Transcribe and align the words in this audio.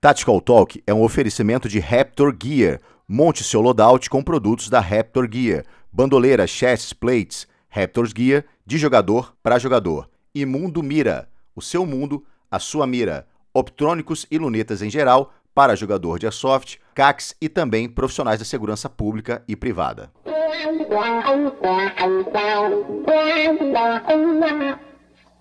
Tactical 0.00 0.40
Talk 0.40 0.80
é 0.86 0.94
um 0.94 1.02
oferecimento 1.02 1.68
de 1.68 1.80
Raptor 1.80 2.32
Gear. 2.40 2.80
Monte 3.08 3.42
seu 3.42 3.60
loadout 3.60 4.08
com 4.08 4.22
produtos 4.22 4.70
da 4.70 4.78
Raptor 4.78 5.28
Gear. 5.28 5.64
Bandoleira, 5.92 6.46
chassis, 6.46 6.92
plates. 6.92 7.48
Raptor 7.68 8.06
Gear, 8.16 8.44
de 8.64 8.78
jogador 8.78 9.34
para 9.42 9.58
jogador. 9.58 10.08
E 10.32 10.46
Mundo 10.46 10.84
Mira. 10.84 11.28
O 11.52 11.60
seu 11.60 11.84
mundo, 11.84 12.24
a 12.48 12.60
sua 12.60 12.86
mira. 12.86 13.26
Optrônicos 13.52 14.24
e 14.30 14.38
lunetas 14.38 14.82
em 14.82 14.90
geral 14.90 15.32
para 15.52 15.74
jogador 15.74 16.20
de 16.20 16.26
airsoft, 16.26 16.78
CACs 16.94 17.34
e 17.40 17.48
também 17.48 17.88
profissionais 17.88 18.38
da 18.38 18.44
segurança 18.44 18.88
pública 18.88 19.42
e 19.48 19.56
privada. 19.56 20.12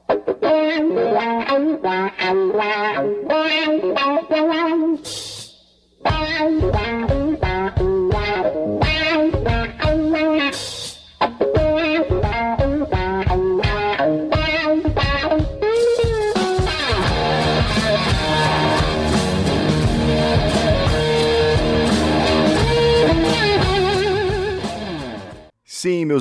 Sim, 0.09 0.37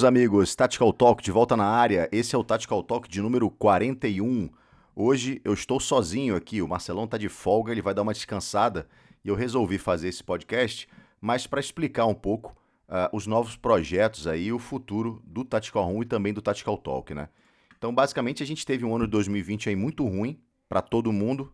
amigos, 0.06 0.55
Tactical 0.55 0.92
Talk 0.92 1.23
de 1.23 1.33
volta 1.33 1.56
na 1.56 1.66
área. 1.66 2.09
Esse 2.12 2.34
é 2.34 2.38
o 2.38 2.45
Tactical 2.45 2.83
Talk 2.83 3.09
de 3.09 3.20
número 3.20 3.51
41. 3.51 4.48
Hoje 4.95 5.41
eu 5.45 5.52
estou 5.52 5.80
sozinho 5.80 6.37
aqui, 6.37 6.62
o 6.62 6.69
Marcelão 6.69 7.05
está 7.05 7.19
de 7.19 7.28
folga, 7.28 7.73
ele 7.73 7.83
vai 7.83 7.92
dar 7.92 8.02
uma 8.02 8.12
descansada 8.12 8.87
e 9.24 9.28
eu 9.28 9.34
resolvi 9.34 9.78
fazer 9.78 10.09
esse 10.09 10.23
podcast, 10.23 10.88
mas 11.20 11.47
para 11.47 11.59
explicar 11.59 12.06
um 12.06 12.14
pouco 12.14 12.56
uh, 12.89 13.14
os 13.14 13.27
novos 13.27 13.56
projetos 13.56 14.28
aí, 14.28 14.53
o 14.53 14.61
futuro 14.61 15.20
do 15.27 15.44
Tactical 15.44 15.84
Room 15.84 16.03
e 16.03 16.06
também 16.06 16.33
do 16.33 16.41
Tactical 16.41 16.78
Talk, 16.78 17.12
né? 17.12 17.28
Então, 17.77 17.92
basicamente, 17.92 18.42
a 18.44 18.47
gente 18.47 18.64
teve 18.64 18.84
um 18.84 18.94
ano 18.94 19.06
de 19.06 19.11
2020 19.11 19.70
aí 19.70 19.77
muito 19.77 20.06
ruim 20.06 20.38
para 20.69 20.81
todo 20.81 21.12
mundo 21.12 21.53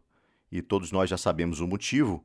e 0.50 0.60
todos 0.60 0.92
nós 0.92 1.08
já 1.08 1.16
sabemos 1.16 1.58
o 1.60 1.66
motivo. 1.66 2.22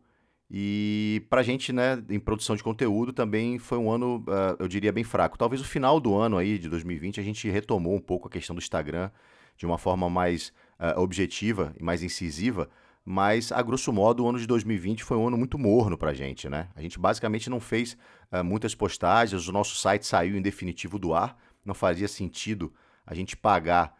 E 0.49 1.25
para 1.29 1.41
a 1.41 1.43
gente, 1.43 1.73
né, 1.73 2.01
em 2.09 2.19
produção 2.19 2.55
de 2.55 2.63
conteúdo, 2.63 3.11
também 3.11 3.59
foi 3.59 3.77
um 3.77 3.91
ano, 3.91 4.23
uh, 4.27 4.55
eu 4.59 4.67
diria, 4.67 4.93
bem 4.93 5.03
fraco. 5.03 5.37
Talvez 5.37 5.61
o 5.61 5.65
final 5.65 5.99
do 5.99 6.15
ano 6.15 6.37
aí, 6.37 6.57
de 6.57 6.69
2020, 6.69 7.19
a 7.19 7.23
gente 7.23 7.49
retomou 7.49 7.93
um 7.93 7.99
pouco 7.99 8.27
a 8.27 8.31
questão 8.31 8.55
do 8.55 8.59
Instagram 8.59 9.11
de 9.57 9.65
uma 9.65 9.77
forma 9.77 10.09
mais 10.09 10.53
uh, 10.79 10.99
objetiva 11.01 11.73
e 11.77 11.83
mais 11.83 12.01
incisiva, 12.01 12.69
mas, 13.03 13.51
a 13.51 13.61
grosso 13.61 13.91
modo, 13.91 14.23
o 14.23 14.29
ano 14.29 14.37
de 14.39 14.45
2020 14.47 15.03
foi 15.03 15.17
um 15.17 15.27
ano 15.27 15.37
muito 15.37 15.57
morno 15.57 15.97
para 15.97 16.11
a 16.11 16.13
gente, 16.13 16.49
né? 16.49 16.67
A 16.75 16.81
gente 16.81 16.99
basicamente 16.99 17.49
não 17.49 17.59
fez 17.59 17.97
uh, 18.31 18.43
muitas 18.43 18.75
postagens, 18.75 19.47
o 19.47 19.51
nosso 19.51 19.75
site 19.75 20.05
saiu 20.05 20.37
em 20.37 20.41
definitivo 20.41 20.99
do 20.99 21.13
ar, 21.13 21.37
não 21.65 21.73
fazia 21.73 22.07
sentido 22.07 22.73
a 23.05 23.13
gente 23.13 23.35
pagar 23.35 23.95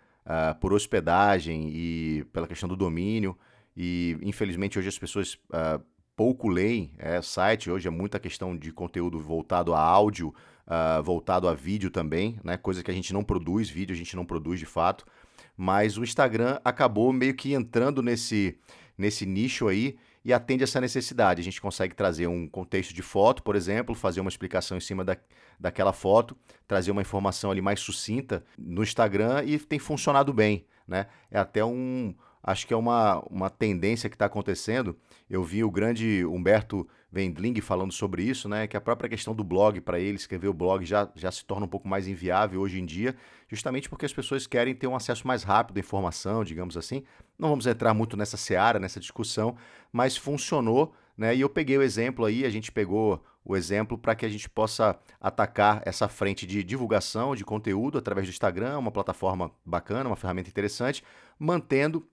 por 0.60 0.74
hospedagem 0.74 1.70
e 1.70 2.26
pela 2.34 2.46
questão 2.46 2.68
do 2.68 2.76
domínio, 2.76 3.38
e 3.78 4.18
infelizmente 4.22 4.78
hoje 4.78 4.90
as 4.90 5.00
pessoas 5.00 5.40
pouco 6.18 6.50
leem 6.50 6.92
é, 6.98 7.22
site, 7.22 7.70
hoje 7.70 7.88
é 7.88 7.92
muita 7.92 8.20
questão 8.20 8.58
de 8.58 8.72
conteúdo 8.74 9.20
voltado 9.20 9.76
a 9.76 9.80
áudio, 9.80 10.34
uh, 10.66 11.02
voltado 11.04 11.48
a 11.48 11.54
vídeo 11.54 11.92
também, 11.92 12.40
né? 12.44 12.58
Coisa 12.58 12.84
que 12.84 12.90
a 12.90 12.94
gente 12.94 13.14
não 13.14 13.24
produz, 13.24 13.70
vídeo 13.70 13.94
a 13.94 13.98
gente 13.98 14.16
não 14.16 14.26
produz 14.26 14.60
de 14.60 14.66
fato. 14.66 15.06
Mas 15.56 15.96
o 15.96 16.04
Instagram 16.04 16.60
acabou 16.66 17.14
meio 17.14 17.36
que 17.36 17.54
entrando 17.54 18.02
nesse, 18.02 18.58
nesse 18.98 19.28
nicho 19.28 19.68
aí 19.68 19.96
e 20.26 20.34
atende 20.34 20.64
essa 20.64 20.82
necessidade. 20.82 21.40
A 21.40 21.44
gente 21.44 21.62
consegue 21.62 21.94
trazer 21.94 22.26
um 22.26 22.48
contexto 22.48 22.96
de 22.96 23.04
foto, 23.04 23.44
por 23.44 23.56
exemplo, 23.56 23.94
fazer 23.94 24.20
uma 24.20 24.30
explicação 24.30 24.76
em 24.76 24.82
cima 24.82 25.06
da, 25.06 25.16
daquela 25.60 25.94
foto, 25.94 26.36
trazer 26.68 26.90
uma 26.90 27.02
informação 27.02 27.52
ali 27.52 27.62
mais 27.62 27.80
sucinta 27.80 28.44
no 28.58 28.82
Instagram 28.82 29.44
e 29.46 29.60
tem 29.60 29.78
funcionado 29.78 30.34
bem. 30.34 30.66
Né? 30.88 31.06
É 31.30 31.38
até 31.38 31.64
um, 31.64 32.16
acho 32.48 32.66
que 32.66 32.74
é 32.74 32.78
uma, 32.78 33.20
uma 33.30 33.50
tendência 33.50 34.10
que 34.10 34.16
está 34.16 34.26
acontecendo. 34.26 34.96
Eu 35.30 35.44
vi 35.44 35.66
o 35.66 35.70
grande 35.70 36.26
Humberto 36.26 36.88
Wendling 37.14 37.60
falando 37.60 37.92
sobre 37.92 38.24
isso, 38.24 38.48
né? 38.48 38.66
Que 38.68 38.78
a 38.78 38.82
própria 38.82 39.10
questão 39.10 39.36
do 39.36 39.44
blog, 39.44 39.82
para 39.82 40.00
ele 40.00 40.16
escrever 40.16 40.48
o 40.48 40.54
blog 40.54 40.86
já, 40.86 41.10
já 41.14 41.30
se 41.30 41.44
torna 41.44 41.66
um 41.66 41.70
pouco 41.70 41.90
mais 41.90 42.08
inviável 42.08 42.62
hoje 42.62 42.80
em 42.80 42.86
dia, 42.86 43.14
justamente 43.50 43.90
porque 43.90 44.06
as 44.06 44.14
pessoas 44.14 44.48
querem 44.48 44.74
ter 44.74 44.88
um 44.88 44.96
acesso 44.96 45.28
mais 45.28 45.44
rápido 45.44 45.76
à 45.76 45.82
informação, 45.82 46.42
digamos 46.46 46.78
assim. 46.78 47.04
Não 47.38 47.50
vamos 47.50 47.68
entrar 47.68 47.94
muito 47.94 48.16
nessa 48.16 48.38
seara, 48.38 48.80
nessa 48.80 49.00
discussão, 49.00 49.58
mas 49.92 50.16
funcionou, 50.16 50.94
né? 51.18 51.36
E 51.36 51.42
eu 51.42 51.50
peguei 51.50 51.78
o 51.78 51.82
exemplo 51.82 52.24
aí, 52.24 52.46
a 52.46 52.50
gente 52.50 52.72
pegou 52.72 53.22
o 53.44 53.58
exemplo 53.58 53.98
para 53.98 54.16
que 54.16 54.26
a 54.26 54.30
gente 54.30 54.50
possa 54.50 54.98
atacar 55.20 55.82
essa 55.86 56.08
frente 56.08 56.46
de 56.46 56.64
divulgação 56.64 57.36
de 57.36 57.44
conteúdo 57.44 57.98
através 57.98 58.26
do 58.26 58.32
Instagram, 58.32 58.78
uma 58.78 58.92
plataforma 58.92 59.52
bacana, 59.66 60.10
uma 60.10 60.16
ferramenta 60.16 60.50
interessante, 60.50 61.04
mantendo 61.38 62.08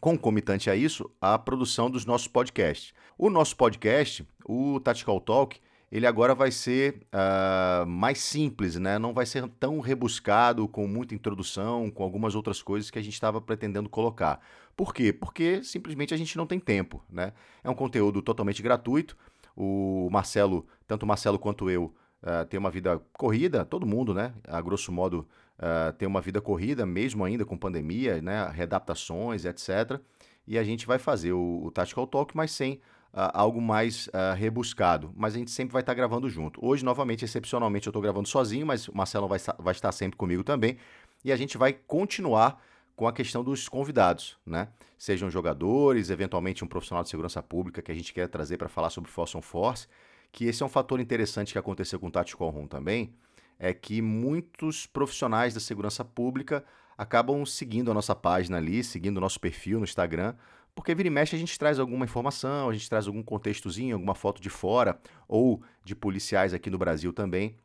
concomitante 0.00 0.70
a 0.70 0.76
isso, 0.76 1.10
a 1.20 1.38
produção 1.38 1.90
dos 1.90 2.04
nossos 2.04 2.26
podcasts. 2.26 2.94
O 3.18 3.28
nosso 3.28 3.56
podcast, 3.56 4.26
o 4.44 4.80
Tactical 4.80 5.20
Talk, 5.20 5.60
ele 5.92 6.06
agora 6.06 6.34
vai 6.34 6.50
ser 6.50 7.02
uh, 7.12 7.84
mais 7.84 8.20
simples, 8.20 8.76
né? 8.76 8.98
Não 8.98 9.12
vai 9.12 9.26
ser 9.26 9.46
tão 9.58 9.80
rebuscado, 9.80 10.68
com 10.68 10.86
muita 10.86 11.14
introdução, 11.14 11.90
com 11.90 12.04
algumas 12.04 12.34
outras 12.34 12.62
coisas 12.62 12.90
que 12.90 12.98
a 12.98 13.02
gente 13.02 13.14
estava 13.14 13.40
pretendendo 13.40 13.88
colocar. 13.88 14.40
Por 14.76 14.94
quê? 14.94 15.12
Porque 15.12 15.62
simplesmente 15.64 16.14
a 16.14 16.16
gente 16.16 16.36
não 16.36 16.46
tem 16.46 16.60
tempo, 16.60 17.02
né? 17.10 17.32
É 17.62 17.68
um 17.68 17.74
conteúdo 17.74 18.22
totalmente 18.22 18.62
gratuito. 18.62 19.16
O 19.56 20.08
Marcelo, 20.12 20.64
tanto 20.86 21.02
o 21.02 21.06
Marcelo 21.06 21.38
quanto 21.38 21.68
eu, 21.68 21.92
uh, 22.22 22.46
tem 22.48 22.58
uma 22.58 22.70
vida 22.70 23.02
corrida, 23.12 23.64
todo 23.64 23.84
mundo, 23.84 24.14
né? 24.14 24.32
A 24.46 24.60
grosso 24.60 24.92
modo, 24.92 25.26
uh, 25.60 25.92
tem 25.92 26.08
uma 26.08 26.20
vida 26.20 26.40
corrida, 26.40 26.84
mesmo 26.86 27.24
ainda 27.24 27.44
com 27.44 27.56
pandemia, 27.56 28.20
né? 28.20 28.48
Readaptações, 28.52 29.44
etc. 29.44 30.00
E 30.46 30.58
a 30.58 30.64
gente 30.64 30.86
vai 30.86 30.98
fazer 30.98 31.32
o, 31.32 31.62
o 31.64 31.70
Tactical 31.70 32.06
Talk, 32.06 32.36
mas 32.36 32.50
sem 32.50 32.74
uh, 33.12 33.30
algo 33.32 33.60
mais 33.60 34.08
uh, 34.08 34.34
rebuscado. 34.36 35.12
Mas 35.14 35.34
a 35.34 35.38
gente 35.38 35.50
sempre 35.50 35.72
vai 35.72 35.82
estar 35.82 35.94
gravando 35.94 36.28
junto. 36.28 36.64
Hoje, 36.64 36.84
novamente, 36.84 37.24
excepcionalmente, 37.24 37.86
eu 37.86 37.90
estou 37.90 38.02
gravando 38.02 38.26
sozinho, 38.26 38.66
mas 38.66 38.88
o 38.88 38.96
Marcelo 38.96 39.28
vai, 39.28 39.38
vai 39.58 39.72
estar 39.72 39.92
sempre 39.92 40.16
comigo 40.16 40.42
também. 40.42 40.78
E 41.24 41.30
a 41.30 41.36
gente 41.36 41.58
vai 41.58 41.72
continuar 41.72 42.60
com 42.96 43.06
a 43.06 43.12
questão 43.12 43.44
dos 43.44 43.68
convidados, 43.68 44.38
né? 44.44 44.68
Sejam 44.98 45.30
jogadores, 45.30 46.10
eventualmente 46.10 46.64
um 46.64 46.68
profissional 46.68 47.02
de 47.02 47.08
segurança 47.08 47.42
pública 47.42 47.80
que 47.80 47.90
a 47.90 47.94
gente 47.94 48.12
quer 48.12 48.28
trazer 48.28 48.58
para 48.58 48.68
falar 48.68 48.90
sobre 48.90 49.10
Force 49.10 49.36
on 49.36 49.42
Force 49.42 49.86
que 50.32 50.44
esse 50.46 50.62
é 50.62 50.66
um 50.66 50.68
fator 50.68 51.00
interessante 51.00 51.52
que 51.52 51.58
aconteceu 51.58 51.98
com 51.98 52.06
o 52.06 52.10
Tactical 52.10 52.50
Room 52.50 52.66
também, 52.66 53.12
é 53.60 53.74
que 53.74 54.00
muitos 54.00 54.86
profissionais 54.86 55.52
da 55.52 55.60
segurança 55.60 56.02
pública 56.02 56.64
acabam 56.96 57.44
seguindo 57.44 57.90
a 57.90 57.94
nossa 57.94 58.14
página 58.14 58.56
ali, 58.56 58.82
seguindo 58.82 59.18
o 59.18 59.20
nosso 59.20 59.38
perfil 59.38 59.78
no 59.78 59.84
Instagram, 59.84 60.34
porque 60.74 60.94
vira 60.94 61.08
e 61.08 61.10
mexe 61.10 61.36
a 61.36 61.38
gente 61.38 61.58
traz 61.58 61.78
alguma 61.78 62.06
informação, 62.06 62.70
a 62.70 62.72
gente 62.72 62.88
traz 62.88 63.06
algum 63.06 63.22
contextozinho, 63.22 63.94
alguma 63.94 64.14
foto 64.14 64.40
de 64.40 64.48
fora, 64.48 64.98
ou 65.28 65.62
de 65.84 65.94
policiais 65.94 66.54
aqui 66.54 66.70
no 66.70 66.78
Brasil 66.78 67.12
também, 67.12 67.56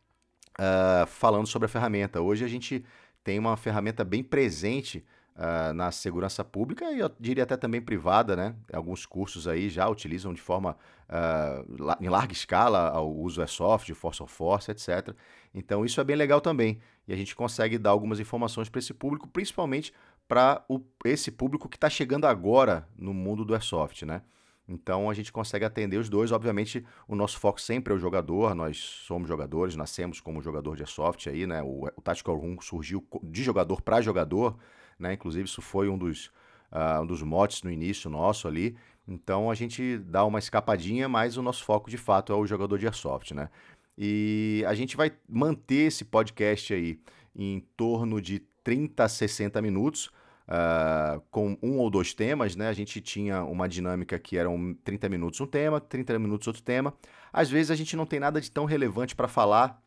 uh, 0.59 1.07
falando 1.07 1.47
sobre 1.47 1.67
a 1.67 1.69
ferramenta. 1.69 2.19
Hoje 2.19 2.43
a 2.43 2.47
gente 2.47 2.83
tem 3.23 3.39
uma 3.39 3.55
ferramenta 3.55 4.03
bem 4.03 4.21
presente 4.21 5.05
uh, 5.35 5.73
na 5.73 5.91
segurança 5.91 6.43
pública 6.43 6.91
e 6.91 6.99
eu 6.99 7.11
diria 7.19 7.43
até 7.43 7.57
também 7.57 7.81
privada, 7.81 8.35
né? 8.35 8.55
Alguns 8.71 9.05
cursos 9.05 9.47
aí 9.47 9.69
já 9.69 9.87
utilizam 9.87 10.33
de 10.33 10.41
forma 10.41 10.77
uh, 11.09 11.95
em 12.01 12.09
larga 12.09 12.33
escala 12.33 12.99
o 12.99 13.21
uso 13.21 13.41
Airsoft, 13.41 13.93
Force 13.93 14.23
of 14.23 14.33
Force, 14.33 14.71
etc. 14.71 15.15
Então 15.53 15.85
isso 15.85 15.99
é 15.99 16.03
bem 16.03 16.15
legal 16.15 16.41
também 16.41 16.79
e 17.07 17.13
a 17.13 17.15
gente 17.15 17.35
consegue 17.35 17.77
dar 17.77 17.91
algumas 17.91 18.19
informações 18.19 18.69
para 18.69 18.79
esse 18.79 18.93
público, 18.93 19.27
principalmente 19.27 19.93
para 20.27 20.65
esse 21.03 21.31
público 21.31 21.69
que 21.69 21.77
está 21.77 21.89
chegando 21.89 22.25
agora 22.25 22.87
no 22.97 23.13
mundo 23.13 23.45
do 23.45 23.53
Airsoft, 23.53 24.03
né? 24.03 24.21
Então 24.67 25.09
a 25.11 25.13
gente 25.13 25.31
consegue 25.31 25.63
atender 25.63 25.97
os 25.97 26.09
dois. 26.09 26.31
Obviamente, 26.31 26.83
o 27.07 27.15
nosso 27.15 27.39
foco 27.39 27.61
sempre 27.61 27.93
é 27.93 27.95
o 27.95 27.99
jogador. 27.99 28.55
Nós 28.55 28.77
somos 28.79 29.27
jogadores, 29.27 29.75
nascemos 29.75 30.19
como 30.19 30.41
jogador 30.41 30.75
de 30.75 30.81
airsoft 30.81 31.27
aí, 31.29 31.45
né? 31.45 31.61
O, 31.61 31.85
o 31.95 32.01
Tactical 32.01 32.35
Room 32.35 32.59
surgiu 32.59 33.07
de 33.21 33.43
jogador 33.43 33.81
para 33.81 34.01
jogador 34.01 34.57
né? 34.97 35.13
Inclusive, 35.13 35.45
isso 35.45 35.61
foi 35.61 35.89
um 35.89 35.97
dos, 35.97 36.27
uh, 36.71 37.01
um 37.01 37.05
dos 37.05 37.21
motes 37.21 37.63
no 37.63 37.71
início 37.71 38.09
nosso 38.09 38.47
ali. 38.47 38.75
Então 39.07 39.51
a 39.51 39.55
gente 39.55 39.97
dá 39.99 40.25
uma 40.25 40.39
escapadinha, 40.39 41.07
mas 41.07 41.37
o 41.37 41.41
nosso 41.41 41.63
foco 41.63 41.89
de 41.89 41.97
fato 41.97 42.33
é 42.33 42.35
o 42.35 42.45
jogador 42.45 42.77
de 42.77 42.85
airsoft, 42.85 43.33
né? 43.33 43.49
E 43.97 44.63
a 44.67 44.73
gente 44.73 44.97
vai 44.97 45.11
manter 45.29 45.87
esse 45.87 46.03
podcast 46.03 46.73
aí 46.73 46.99
em 47.35 47.59
torno 47.77 48.21
de 48.21 48.39
30 48.63 49.03
a 49.03 49.09
60 49.09 49.61
minutos, 49.61 50.07
uh, 50.47 51.21
com 51.29 51.57
um 51.61 51.77
ou 51.77 51.89
dois 51.89 52.13
temas, 52.13 52.55
né? 52.55 52.67
A 52.67 52.73
gente 52.73 52.99
tinha 52.99 53.43
uma 53.43 53.69
dinâmica 53.69 54.17
que 54.17 54.37
eram 54.37 54.75
30 54.83 55.07
minutos 55.07 55.39
um 55.39 55.45
tema, 55.45 55.79
30 55.79 56.17
minutos 56.19 56.47
outro 56.47 56.63
tema. 56.63 56.93
Às 57.31 57.49
vezes 57.49 57.71
a 57.71 57.75
gente 57.75 57.95
não 57.95 58.05
tem 58.05 58.19
nada 58.19 58.41
de 58.41 58.51
tão 58.51 58.65
relevante 58.65 59.15
para 59.15 59.27
falar 59.27 59.81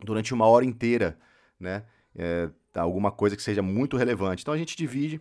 durante 0.00 0.32
uma 0.32 0.46
hora 0.46 0.64
inteira, 0.64 1.18
né? 1.58 1.84
É, 2.16 2.50
alguma 2.74 3.10
coisa 3.10 3.36
que 3.36 3.42
seja 3.42 3.62
muito 3.62 3.96
relevante. 3.96 4.42
Então 4.42 4.54
a 4.54 4.58
gente 4.58 4.76
divide 4.76 5.20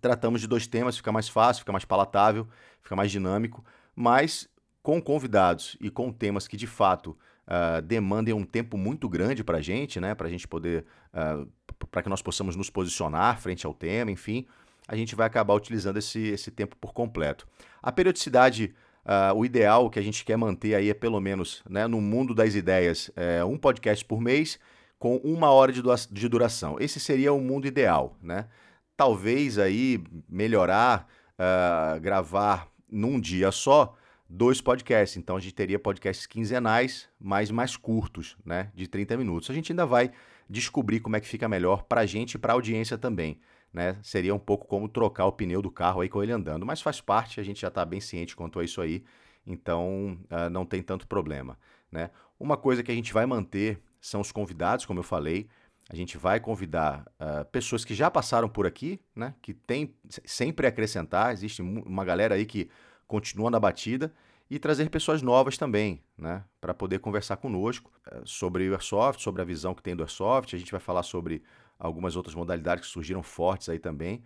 tratamos 0.00 0.40
de 0.40 0.46
dois 0.46 0.66
temas, 0.66 0.96
fica 0.96 1.10
mais 1.10 1.28
fácil, 1.28 1.60
fica 1.60 1.72
mais 1.72 1.84
palatável, 1.84 2.46
fica 2.82 2.94
mais 2.94 3.10
dinâmico, 3.10 3.64
mas 3.94 4.48
com 4.82 5.00
convidados 5.00 5.76
e 5.80 5.90
com 5.90 6.12
temas 6.12 6.46
que 6.46 6.56
de 6.56 6.66
fato 6.66 7.16
uh, 7.46 7.82
demandem 7.82 8.32
um 8.34 8.44
tempo 8.44 8.76
muito 8.76 9.08
grande 9.08 9.42
para 9.42 9.58
a 9.58 9.60
gente, 9.60 10.00
né? 10.00 10.14
Para 10.14 10.26
a 10.26 10.30
gente 10.30 10.46
poder, 10.46 10.84
uh, 11.12 11.48
para 11.90 12.02
que 12.02 12.08
nós 12.08 12.22
possamos 12.22 12.56
nos 12.56 12.70
posicionar 12.70 13.40
frente 13.40 13.66
ao 13.66 13.74
tema, 13.74 14.10
enfim, 14.10 14.46
a 14.86 14.96
gente 14.96 15.14
vai 15.14 15.26
acabar 15.26 15.54
utilizando 15.54 15.98
esse, 15.98 16.20
esse 16.20 16.50
tempo 16.50 16.76
por 16.76 16.92
completo. 16.92 17.46
A 17.82 17.90
periodicidade 17.90 18.74
Uh, 19.02 19.34
o 19.34 19.46
ideal 19.46 19.88
que 19.88 19.98
a 19.98 20.02
gente 20.02 20.22
quer 20.26 20.36
manter 20.36 20.74
aí 20.74 20.90
é 20.90 20.94
pelo 20.94 21.18
menos, 21.20 21.62
né, 21.68 21.86
no 21.86 22.02
mundo 22.02 22.34
das 22.34 22.54
ideias, 22.54 23.10
é 23.16 23.42
um 23.42 23.56
podcast 23.56 24.04
por 24.04 24.20
mês 24.20 24.58
com 25.00 25.16
uma 25.16 25.50
hora 25.50 25.72
de, 25.72 25.82
de 26.12 26.28
duração. 26.28 26.76
Esse 26.78 27.00
seria 27.00 27.32
o 27.32 27.40
mundo 27.40 27.66
ideal, 27.66 28.16
né? 28.22 28.46
Talvez 28.96 29.58
aí 29.58 30.04
melhorar, 30.28 31.08
uh, 31.34 31.98
gravar 32.00 32.68
num 32.88 33.18
dia 33.18 33.50
só 33.50 33.96
dois 34.28 34.60
podcasts. 34.60 35.16
Então 35.16 35.36
a 35.36 35.40
gente 35.40 35.54
teria 35.54 35.78
podcasts 35.78 36.26
quinzenais, 36.26 37.08
mas 37.18 37.50
mais 37.50 37.76
curtos, 37.76 38.36
né, 38.44 38.70
de 38.74 38.86
30 38.86 39.16
minutos. 39.16 39.50
A 39.50 39.54
gente 39.54 39.72
ainda 39.72 39.86
vai 39.86 40.12
descobrir 40.48 41.00
como 41.00 41.16
é 41.16 41.20
que 41.20 41.26
fica 41.26 41.48
melhor 41.48 41.82
para 41.84 42.02
a 42.02 42.06
gente 42.06 42.34
e 42.34 42.38
para 42.38 42.52
a 42.52 42.54
audiência 42.54 42.96
também 42.96 43.40
né? 43.72 43.96
Seria 44.02 44.34
um 44.34 44.38
pouco 44.38 44.66
como 44.66 44.88
trocar 44.88 45.26
o 45.26 45.32
pneu 45.32 45.62
do 45.62 45.70
carro 45.70 46.00
aí 46.00 46.08
com 46.08 46.22
ele 46.22 46.32
andando, 46.32 46.66
mas 46.66 46.82
faz 46.82 47.00
parte, 47.00 47.40
a 47.40 47.42
gente 47.42 47.60
já 47.60 47.68
está 47.68 47.84
bem 47.84 48.00
ciente 48.00 48.34
quanto 48.34 48.58
a 48.58 48.64
isso 48.64 48.80
aí, 48.80 49.04
então 49.46 50.18
uh, 50.30 50.50
não 50.50 50.66
tem 50.66 50.82
tanto 50.82 51.06
problema, 51.06 51.58
né? 51.90 52.10
Uma 52.38 52.56
coisa 52.56 52.82
que 52.82 52.90
a 52.90 52.94
gente 52.94 53.12
vai 53.12 53.26
manter 53.26 53.80
são 54.00 54.20
os 54.20 54.32
convidados, 54.32 54.86
como 54.86 55.00
eu 55.00 55.04
falei, 55.04 55.48
a 55.88 55.96
gente 55.96 56.16
vai 56.16 56.38
convidar 56.38 57.04
uh, 57.20 57.44
pessoas 57.46 57.84
que 57.84 57.94
já 57.94 58.10
passaram 58.10 58.48
por 58.48 58.66
aqui, 58.66 59.00
né? 59.14 59.34
Que 59.42 59.52
tem 59.52 59.92
sempre 60.24 60.66
acrescentar, 60.66 61.32
existe 61.32 61.60
uma 61.62 62.04
galera 62.04 62.36
aí 62.36 62.46
que 62.46 62.70
continua 63.08 63.50
na 63.50 63.58
batida 63.58 64.12
e 64.48 64.58
trazer 64.58 64.88
pessoas 64.88 65.20
novas 65.20 65.56
também, 65.58 66.02
né, 66.18 66.44
para 66.60 66.74
poder 66.74 66.98
conversar 66.98 67.36
conosco 67.36 67.90
uh, 68.06 68.26
sobre 68.26 68.68
o 68.68 68.72
Airsoft, 68.72 69.20
sobre 69.20 69.42
a 69.42 69.44
visão 69.44 69.74
que 69.74 69.82
tem 69.82 69.96
do 69.96 70.02
Airsoft. 70.02 70.54
A 70.54 70.58
gente 70.58 70.70
vai 70.70 70.80
falar 70.80 71.02
sobre 71.02 71.42
algumas 71.78 72.14
outras 72.14 72.34
modalidades 72.34 72.86
que 72.86 72.92
surgiram 72.92 73.22
fortes 73.22 73.68
aí 73.68 73.78
também. 73.78 74.22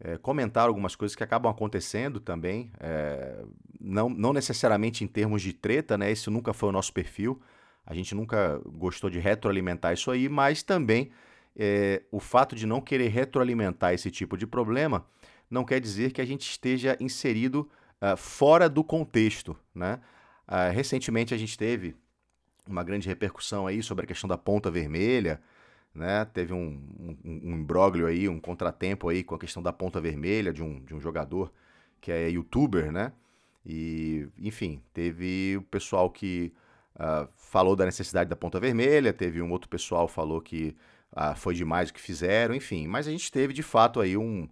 É, 0.00 0.16
comentar 0.16 0.68
algumas 0.68 0.94
coisas 0.94 1.16
que 1.16 1.24
acabam 1.24 1.50
acontecendo 1.50 2.20
também, 2.20 2.70
é, 2.78 3.44
não, 3.80 4.08
não 4.08 4.32
necessariamente 4.32 5.02
em 5.02 5.08
termos 5.08 5.42
de 5.42 5.52
treta, 5.52 5.98
né? 5.98 6.10
Esse 6.10 6.30
nunca 6.30 6.52
foi 6.52 6.68
o 6.68 6.72
nosso 6.72 6.92
perfil. 6.92 7.40
A 7.88 7.94
gente 7.94 8.14
nunca 8.14 8.60
gostou 8.66 9.08
de 9.08 9.18
retroalimentar 9.18 9.94
isso 9.94 10.10
aí, 10.10 10.28
mas 10.28 10.62
também 10.62 11.10
é, 11.56 12.02
o 12.12 12.20
fato 12.20 12.54
de 12.54 12.66
não 12.66 12.82
querer 12.82 13.08
retroalimentar 13.08 13.94
esse 13.94 14.10
tipo 14.10 14.36
de 14.36 14.46
problema 14.46 15.06
não 15.50 15.64
quer 15.64 15.80
dizer 15.80 16.12
que 16.12 16.20
a 16.20 16.24
gente 16.26 16.42
esteja 16.42 16.98
inserido 17.00 17.66
uh, 18.02 18.14
fora 18.14 18.68
do 18.68 18.84
contexto, 18.84 19.56
né? 19.74 20.00
Uh, 20.46 20.70
recentemente 20.70 21.32
a 21.32 21.38
gente 21.38 21.56
teve 21.56 21.96
uma 22.66 22.84
grande 22.84 23.08
repercussão 23.08 23.66
aí 23.66 23.82
sobre 23.82 24.04
a 24.04 24.06
questão 24.06 24.28
da 24.28 24.36
ponta 24.36 24.70
vermelha, 24.70 25.40
né? 25.94 26.26
Teve 26.26 26.52
um, 26.52 26.78
um, 27.24 27.54
um 27.54 28.06
aí, 28.06 28.28
um 28.28 28.38
contratempo 28.38 29.08
aí 29.08 29.24
com 29.24 29.34
a 29.34 29.38
questão 29.38 29.62
da 29.62 29.72
ponta 29.72 29.98
vermelha 29.98 30.52
de 30.52 30.62
um, 30.62 30.84
de 30.84 30.94
um 30.94 31.00
jogador 31.00 31.50
que 32.02 32.12
é 32.12 32.28
youtuber, 32.28 32.92
né? 32.92 33.14
E, 33.64 34.28
enfim, 34.38 34.82
teve 34.92 35.56
o 35.56 35.62
pessoal 35.62 36.10
que 36.10 36.52
uh, 36.98 37.28
falou 37.36 37.76
da 37.76 37.84
necessidade 37.84 38.28
da 38.28 38.36
ponta 38.36 38.60
vermelha, 38.60 39.12
teve 39.12 39.40
um 39.40 39.50
outro 39.50 39.68
pessoal 39.68 40.08
falou 40.08 40.40
que 40.40 40.76
uh, 41.12 41.36
foi 41.36 41.54
demais 41.54 41.90
o 41.90 41.94
que 41.94 42.00
fizeram, 42.00 42.54
enfim. 42.54 42.86
Mas 42.86 43.06
a 43.06 43.10
gente 43.10 43.30
teve, 43.30 43.52
de 43.52 43.62
fato, 43.62 44.00
aí 44.00 44.16
um, 44.16 44.48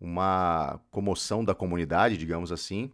uma 0.00 0.80
comoção 0.90 1.44
da 1.44 1.54
comunidade, 1.54 2.16
digamos 2.16 2.52
assim, 2.52 2.90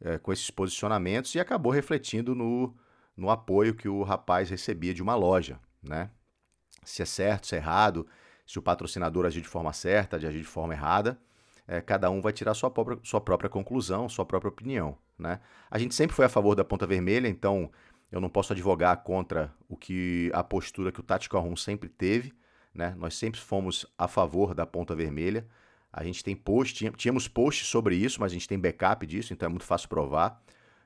uh, 0.00 0.18
com 0.20 0.32
esses 0.32 0.50
posicionamentos 0.50 1.34
e 1.34 1.40
acabou 1.40 1.72
refletindo 1.72 2.34
no, 2.34 2.74
no 3.16 3.30
apoio 3.30 3.74
que 3.74 3.88
o 3.88 4.02
rapaz 4.02 4.50
recebia 4.50 4.94
de 4.94 5.02
uma 5.02 5.14
loja, 5.14 5.58
né? 5.82 6.10
se 6.86 7.02
é 7.02 7.04
certo, 7.04 7.46
se 7.46 7.54
é 7.56 7.58
errado, 7.58 8.06
se 8.46 8.58
o 8.58 8.62
patrocinador 8.62 9.26
agir 9.26 9.42
de 9.42 9.48
forma 9.48 9.72
certa, 9.72 10.18
de 10.18 10.26
agir 10.26 10.38
de 10.38 10.46
forma 10.46 10.72
errada. 10.72 11.18
É, 11.68 11.80
cada 11.80 12.08
um 12.10 12.20
vai 12.20 12.32
tirar 12.32 12.54
sua 12.54 12.70
própria, 12.70 12.98
sua 13.02 13.20
própria 13.20 13.50
conclusão, 13.50 14.08
sua 14.08 14.24
própria 14.24 14.48
opinião. 14.48 14.96
Né? 15.18 15.40
A 15.68 15.78
gente 15.78 15.94
sempre 15.94 16.14
foi 16.14 16.24
a 16.24 16.28
favor 16.28 16.54
da 16.54 16.64
ponta 16.64 16.86
vermelha, 16.86 17.26
então 17.26 17.70
eu 18.10 18.20
não 18.20 18.28
posso 18.28 18.52
advogar 18.52 18.96
contra 19.02 19.52
o 19.68 19.76
que 19.76 20.30
a 20.32 20.42
postura 20.42 20.92
que 20.92 21.00
o 21.00 21.02
Tactical 21.02 21.42
Room 21.42 21.56
sempre 21.56 21.88
teve. 21.88 22.32
Né? 22.74 22.94
Nós 22.98 23.14
sempre 23.14 23.40
fomos 23.40 23.86
a 23.98 24.06
favor 24.06 24.54
da 24.54 24.66
ponta 24.66 24.94
vermelha. 24.94 25.46
A 25.92 26.04
gente 26.04 26.22
tem 26.22 26.36
post, 26.36 26.90
tínhamos 26.92 27.26
posts 27.26 27.68
sobre 27.68 27.96
isso, 27.96 28.20
mas 28.20 28.32
a 28.32 28.34
gente 28.34 28.48
tem 28.48 28.58
backup 28.58 29.06
disso, 29.06 29.32
então 29.32 29.46
é 29.46 29.50
muito 29.50 29.64
fácil 29.64 29.88
provar. 29.88 30.42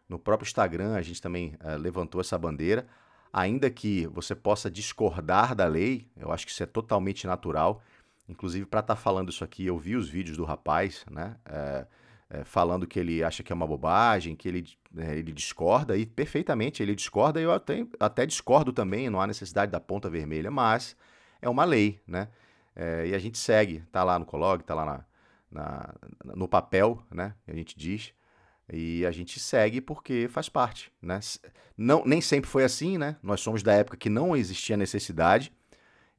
No 0.08 0.19
próprio 0.19 0.46
Instagram 0.46 0.94
a 0.94 1.02
gente 1.02 1.20
também 1.20 1.56
uh, 1.62 1.76
levantou 1.76 2.20
essa 2.20 2.38
bandeira 2.38 2.87
ainda 3.32 3.70
que 3.70 4.06
você 4.08 4.34
possa 4.34 4.70
discordar 4.70 5.55
da 5.55 5.66
lei, 5.66 6.08
eu 6.16 6.32
acho 6.32 6.46
que 6.46 6.52
isso 6.52 6.62
é 6.62 6.66
totalmente 6.66 7.26
natural. 7.26 7.82
Inclusive, 8.28 8.66
para 8.66 8.81
estar 8.81 8.94
tá 8.94 9.00
falando 9.00 9.31
isso 9.31 9.43
aqui, 9.43 9.66
eu 9.66 9.78
vi 9.78 9.96
os 9.96 10.08
vídeos 10.08 10.37
do 10.37 10.44
rapaz, 10.44 11.05
né? 11.11 11.37
É, 11.44 11.87
é, 12.30 12.44
falando 12.44 12.86
que 12.86 12.98
ele 12.98 13.24
acha 13.24 13.42
que 13.42 13.52
é 13.52 13.54
uma 13.54 13.66
bobagem, 13.66 14.36
que 14.36 14.48
ele, 14.48 14.64
é, 14.96 15.16
ele 15.18 15.32
discorda, 15.32 15.96
e 15.96 16.06
perfeitamente 16.06 16.80
ele 16.82 16.94
discorda, 16.94 17.40
e 17.40 17.44
eu 17.44 17.52
até, 17.52 17.84
até 17.98 18.24
discordo 18.24 18.72
também, 18.72 19.10
não 19.10 19.20
há 19.20 19.26
necessidade 19.26 19.72
da 19.72 19.80
ponta 19.80 20.08
vermelha, 20.08 20.50
mas 20.50 20.96
é 21.42 21.48
uma 21.48 21.64
lei, 21.64 22.00
né? 22.06 22.28
É, 22.76 23.08
e 23.08 23.14
a 23.14 23.18
gente 23.18 23.36
segue, 23.36 23.82
tá 23.90 24.04
lá 24.04 24.18
no 24.18 24.24
Colog, 24.24 24.62
tá 24.62 24.74
lá 24.74 24.86
na, 24.86 25.04
na, 25.50 25.94
no 26.36 26.46
papel, 26.46 27.02
né? 27.10 27.34
A 27.48 27.52
gente 27.52 27.76
diz. 27.76 28.14
E 28.72 29.04
a 29.04 29.10
gente 29.10 29.40
segue 29.40 29.80
porque 29.80 30.28
faz 30.30 30.48
parte, 30.48 30.92
né? 31.02 31.18
Não, 31.76 32.04
nem 32.06 32.20
sempre 32.20 32.48
foi 32.48 32.62
assim, 32.62 32.96
né? 32.96 33.16
Nós 33.20 33.40
somos 33.40 33.62
da 33.62 33.72
época 33.72 33.96
que 33.96 34.08
não 34.08 34.36
existia 34.36 34.76
necessidade 34.76 35.52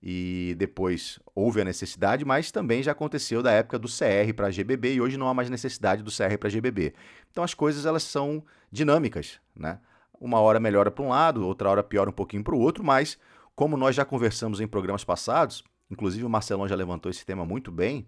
e 0.01 0.55
depois 0.57 1.19
houve 1.35 1.61
a 1.61 1.65
necessidade, 1.65 2.25
mas 2.25 2.51
também 2.51 2.81
já 2.81 2.91
aconteceu 2.91 3.43
da 3.43 3.51
época 3.51 3.77
do 3.77 3.87
CR 3.87 4.33
para 4.35 4.49
GBB 4.49 4.95
e 4.95 5.01
hoje 5.01 5.17
não 5.17 5.27
há 5.27 5.33
mais 5.33 5.49
necessidade 5.49 6.01
do 6.01 6.09
CR 6.09 6.37
para 6.39 6.49
GBB. 6.49 6.93
Então 7.29 7.43
as 7.43 7.53
coisas 7.53 7.85
elas 7.85 8.03
são 8.03 8.43
dinâmicas, 8.71 9.39
né? 9.55 9.79
Uma 10.19 10.39
hora 10.39 10.59
melhora 10.59 10.89
para 10.91 11.03
um 11.03 11.09
lado, 11.09 11.45
outra 11.45 11.69
hora 11.69 11.83
piora 11.83 12.09
um 12.09 12.13
pouquinho 12.13 12.43
para 12.43 12.55
o 12.55 12.59
outro, 12.59 12.83
mas 12.83 13.17
como 13.55 13.77
nós 13.77 13.95
já 13.95 14.05
conversamos 14.05 14.59
em 14.59 14.67
programas 14.67 15.03
passados, 15.03 15.63
inclusive 15.89 16.23
o 16.23 16.29
Marcelão 16.29 16.67
já 16.67 16.75
levantou 16.75 17.09
esse 17.09 17.25
tema 17.25 17.45
muito 17.45 17.71
bem, 17.71 18.07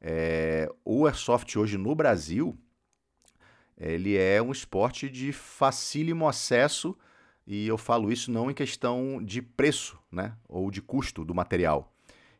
é, 0.00 0.68
o 0.84 1.06
Airsoft 1.06 1.56
hoje 1.56 1.76
no 1.76 1.94
Brasil 1.94 2.56
ele 3.76 4.16
é 4.16 4.42
um 4.42 4.50
esporte 4.50 5.08
de 5.08 5.32
facílimo 5.32 6.28
acesso 6.28 6.96
e 7.50 7.66
eu 7.66 7.78
falo 7.78 8.12
isso 8.12 8.30
não 8.30 8.50
em 8.50 8.54
questão 8.54 9.24
de 9.24 9.40
preço, 9.40 9.98
né, 10.12 10.34
ou 10.46 10.70
de 10.70 10.82
custo 10.82 11.24
do 11.24 11.34
material. 11.34 11.90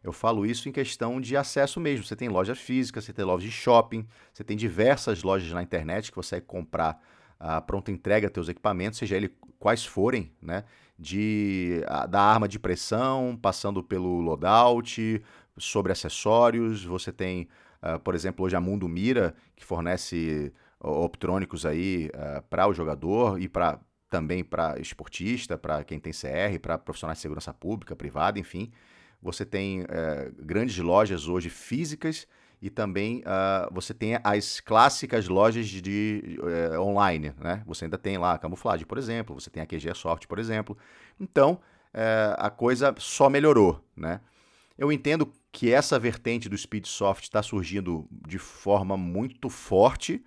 Eu 0.05 0.13
falo 0.13 0.45
isso 0.45 0.69
em 0.69 0.73
questão 0.73 1.19
de 1.19 1.35
acesso 1.35 1.81
mesmo. 1.81 2.05
Você 2.05 2.15
tem 2.15 2.29
lojas 2.29 2.59
físicas, 2.59 3.05
você 3.05 3.13
tem 3.15 3.25
lojas 3.25 3.45
de 3.45 3.51
shopping, 3.51 4.07
você 4.33 4.45
tem 4.45 4.55
diversas 4.55 5.23
lojas 5.23 5.51
na 5.51 5.63
internet 5.63 6.11
que 6.11 6.17
você 6.17 6.37
vai 6.37 6.41
comprar 6.43 7.03
a 7.41 7.59
pronta 7.61 7.91
entrega 7.91 8.29
teus 8.29 8.51
equipamentos, 8.51 8.99
seja 8.99 9.17
ele 9.17 9.35
quais 9.59 9.85
forem, 9.85 10.31
né? 10.43 10.65
De, 10.99 11.83
a, 11.87 12.07
da 12.07 12.21
arma 12.21 12.47
de 12.47 12.59
pressão, 12.59 13.39
passando 13.41 13.83
pelo 13.83 14.21
loadout, 14.21 15.23
sobre 15.57 15.91
acessórios. 15.91 16.85
Você 16.85 17.13
tem, 17.13 17.49
uh, 17.83 17.99
por 18.01 18.15
exemplo, 18.15 18.45
hoje 18.45 18.57
a 18.57 18.61
Mundo 18.61 18.87
Mira, 18.89 19.35
que 19.57 19.65
fornece 19.65 20.53
optrônicos 20.81 21.65
aí 21.65 22.11
uh, 22.15 22.43
para 22.51 22.69
o 22.69 22.75
jogador 22.75 23.41
e 23.41 23.49
para 23.49 23.81
também 24.09 24.43
para 24.45 24.79
esportista, 24.81 25.59
para 25.59 25.85
quem 25.85 25.99
tem 25.99 26.13
CR, 26.13 26.59
para 26.61 26.79
profissionais 26.79 27.19
de 27.19 27.23
segurança 27.23 27.53
pública, 27.53 27.95
privada, 27.95 28.39
enfim. 28.39 28.71
Você 29.23 29.45
tem 29.45 29.83
uh, 29.83 29.87
grandes 30.39 30.79
lojas 30.79 31.29
hoje 31.29 31.51
físicas 31.51 32.27
e 32.61 32.71
também 32.71 33.21
uh, 33.21 33.73
você 33.73 33.93
tem 33.93 34.19
as 34.23 34.61
clássicas 34.61 35.29
lojas 35.29 35.69
de, 35.69 35.81
de 35.81 36.39
uh, 36.41 36.81
online, 36.81 37.33
né? 37.39 37.63
Você 37.67 37.85
ainda 37.85 37.99
tem 37.99 38.17
lá 38.19 38.33
a 38.33 38.39
Camuflage, 38.39 38.85
por 38.85 38.99
exemplo, 38.99 39.39
você 39.39 39.51
tem 39.51 39.63
a 39.63 39.67
QG 39.67 39.95
Soft, 39.95 40.27
por 40.27 40.39
exemplo. 40.39 40.77
Então, 41.21 41.61
uh, 41.95 42.35
a 42.39 42.51
coisa 42.51 42.95
só 42.99 43.29
melhorou, 43.29 43.85
né? 43.97 44.21
Eu 44.77 44.93
entendo 44.93 45.33
que 45.51 45.73
essa 45.73 45.99
vertente 45.99 46.49
do 46.49 46.57
Speedsoft 46.57 47.25
está 47.25 47.43
surgindo 47.43 48.07
de 48.11 48.39
forma 48.39 48.97
muito 48.97 49.49
forte, 49.49 50.25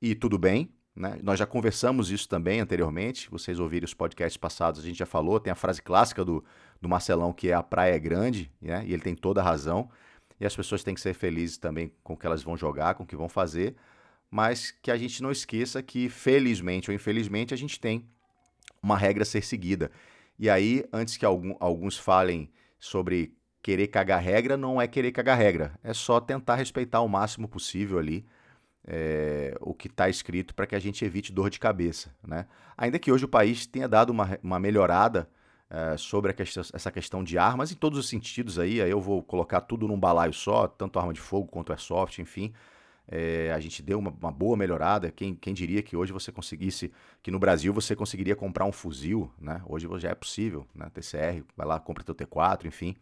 e 0.00 0.14
tudo 0.14 0.38
bem. 0.38 0.72
Né? 0.98 1.16
Nós 1.22 1.38
já 1.38 1.46
conversamos 1.46 2.10
isso 2.10 2.28
também 2.28 2.58
anteriormente. 2.58 3.30
Vocês 3.30 3.60
ouviram 3.60 3.84
os 3.84 3.94
podcasts 3.94 4.36
passados, 4.36 4.80
a 4.80 4.82
gente 4.82 4.98
já 4.98 5.06
falou. 5.06 5.38
Tem 5.38 5.52
a 5.52 5.54
frase 5.54 5.80
clássica 5.80 6.24
do, 6.24 6.44
do 6.80 6.88
Marcelão 6.88 7.32
que 7.32 7.50
é 7.50 7.54
a 7.54 7.62
praia 7.62 7.94
é 7.94 7.98
grande, 8.00 8.50
né? 8.60 8.82
e 8.84 8.92
ele 8.92 9.02
tem 9.02 9.14
toda 9.14 9.40
a 9.40 9.44
razão. 9.44 9.88
E 10.40 10.44
as 10.44 10.56
pessoas 10.56 10.82
têm 10.82 10.94
que 10.94 11.00
ser 11.00 11.14
felizes 11.14 11.56
também 11.56 11.92
com 12.02 12.14
o 12.14 12.16
que 12.16 12.26
elas 12.26 12.42
vão 12.42 12.56
jogar, 12.56 12.94
com 12.94 13.04
o 13.04 13.06
que 13.06 13.14
vão 13.14 13.28
fazer, 13.28 13.76
mas 14.28 14.72
que 14.72 14.90
a 14.90 14.96
gente 14.96 15.22
não 15.22 15.30
esqueça 15.30 15.82
que, 15.82 16.08
felizmente 16.08 16.90
ou 16.90 16.94
infelizmente, 16.94 17.54
a 17.54 17.56
gente 17.56 17.78
tem 17.78 18.04
uma 18.82 18.96
regra 18.96 19.22
a 19.22 19.26
ser 19.26 19.42
seguida. 19.42 19.90
E 20.36 20.50
aí, 20.50 20.84
antes 20.92 21.16
que 21.16 21.24
algum, 21.24 21.54
alguns 21.60 21.96
falem 21.96 22.50
sobre 22.78 23.34
querer 23.62 23.88
cagar 23.88 24.20
regra 24.20 24.56
não 24.56 24.80
é 24.80 24.86
querer 24.86 25.10
cagar 25.10 25.36
regra, 25.36 25.78
é 25.82 25.92
só 25.92 26.20
tentar 26.20 26.54
respeitar 26.54 27.00
o 27.00 27.08
máximo 27.08 27.48
possível 27.48 27.98
ali 27.98 28.24
é, 28.86 29.56
o 29.60 29.74
que 29.74 29.88
está 29.88 30.08
escrito 30.08 30.54
para 30.54 30.66
que 30.66 30.74
a 30.74 30.78
gente 30.78 31.04
evite 31.04 31.32
dor 31.32 31.50
de 31.50 31.58
cabeça. 31.58 32.14
Né? 32.26 32.46
Ainda 32.76 32.98
que 32.98 33.12
hoje 33.12 33.24
o 33.24 33.28
país 33.28 33.66
tenha 33.66 33.88
dado 33.88 34.10
uma, 34.10 34.38
uma 34.42 34.58
melhorada 34.58 35.28
é, 35.70 35.96
sobre 35.96 36.32
questão, 36.32 36.62
essa 36.72 36.90
questão 36.90 37.22
de 37.22 37.36
armas 37.36 37.70
em 37.70 37.74
todos 37.74 37.98
os 37.98 38.08
sentidos 38.08 38.58
aí, 38.58 38.80
aí 38.80 38.90
eu 38.90 39.00
vou 39.00 39.22
colocar 39.22 39.60
tudo 39.60 39.86
num 39.86 39.98
balaio 39.98 40.32
só, 40.32 40.66
tanto 40.66 40.98
arma 40.98 41.12
de 41.12 41.20
fogo 41.20 41.46
quanto 41.46 41.72
airsoft, 41.72 42.18
enfim. 42.20 42.52
É, 43.10 43.50
a 43.54 43.60
gente 43.60 43.82
deu 43.82 43.98
uma, 43.98 44.10
uma, 44.10 44.30
boa 44.30 44.54
melhorada. 44.54 45.10
Quem, 45.10 45.34
quem 45.34 45.54
diria 45.54 45.82
que 45.82 45.96
hoje 45.96 46.12
você 46.12 46.30
conseguisse, 46.30 46.92
que 47.22 47.30
no 47.30 47.38
Brasil 47.38 47.72
você 47.72 47.96
conseguiria 47.96 48.36
comprar 48.36 48.66
um 48.66 48.72
fuzil, 48.72 49.32
né? 49.40 49.62
Hoje 49.66 49.88
já 49.96 50.10
é 50.10 50.14
possível, 50.14 50.66
né? 50.74 50.90
TCR, 50.92 51.42
vai 51.56 51.66
lá, 51.66 51.80
compra 51.80 52.04
teu 52.04 52.14
T4, 52.14 52.66
enfim. 52.66 52.94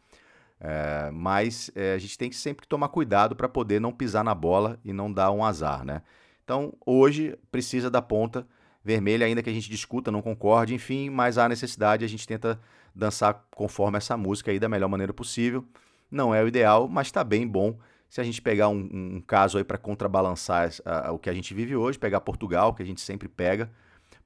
É, 0.61 1.11
mas 1.13 1.71
é, 1.75 1.95
a 1.95 1.99
gente 1.99 2.17
tem 2.17 2.31
que 2.31 2.37
sempre 2.37 2.67
tomar 2.67 2.89
cuidado 2.89 3.37
para 3.37 3.49
poder 3.49 3.81
não 3.81 3.93
pisar 3.93 4.25
na 4.25 4.35
bola 4.35 4.79
e 4.85 4.93
não 4.93 5.13
dar 5.13 5.31
um 5.31 5.45
azar, 5.45 5.85
né? 5.85 6.03
Então, 6.45 6.73
hoje 6.85 7.39
precisa 7.51 7.91
da 7.91 8.01
ponta 8.01 8.47
vermelha, 8.83 9.27
ainda 9.27 9.43
que 9.43 9.51
a 9.51 9.53
gente 9.53 9.69
discuta, 9.69 10.13
não 10.13 10.23
concorde, 10.23 10.75
enfim, 10.75 11.11
mas 11.11 11.39
há 11.39 11.49
necessidade, 11.49 12.05
a 12.05 12.09
gente 12.09 12.27
tenta 12.27 12.61
dançar 12.95 13.45
conforme 13.55 13.99
essa 13.99 14.17
música 14.17 14.51
aí 14.51 14.59
da 14.59 14.69
melhor 14.69 14.89
maneira 14.89 15.13
possível. 15.13 15.65
Não 16.11 16.35
é 16.35 16.43
o 16.43 16.49
ideal, 16.49 16.89
mas 16.89 17.09
está 17.09 17.25
bem 17.25 17.47
bom 17.47 17.77
se 18.09 18.21
a 18.21 18.25
gente 18.25 18.41
pegar 18.41 18.69
um, 18.69 18.89
um 18.93 19.21
caso 19.21 19.59
aí 19.59 19.65
para 19.65 19.77
contrabalançar 19.77 20.71
uh, 20.71 21.13
o 21.13 21.19
que 21.19 21.29
a 21.29 21.35
gente 21.35 21.53
vive 21.53 21.75
hoje, 21.75 21.99
pegar 21.99 22.21
Portugal, 22.21 22.73
que 22.73 22.83
a 22.83 22.87
gente 22.87 23.01
sempre 23.01 23.29
pega, 23.29 23.71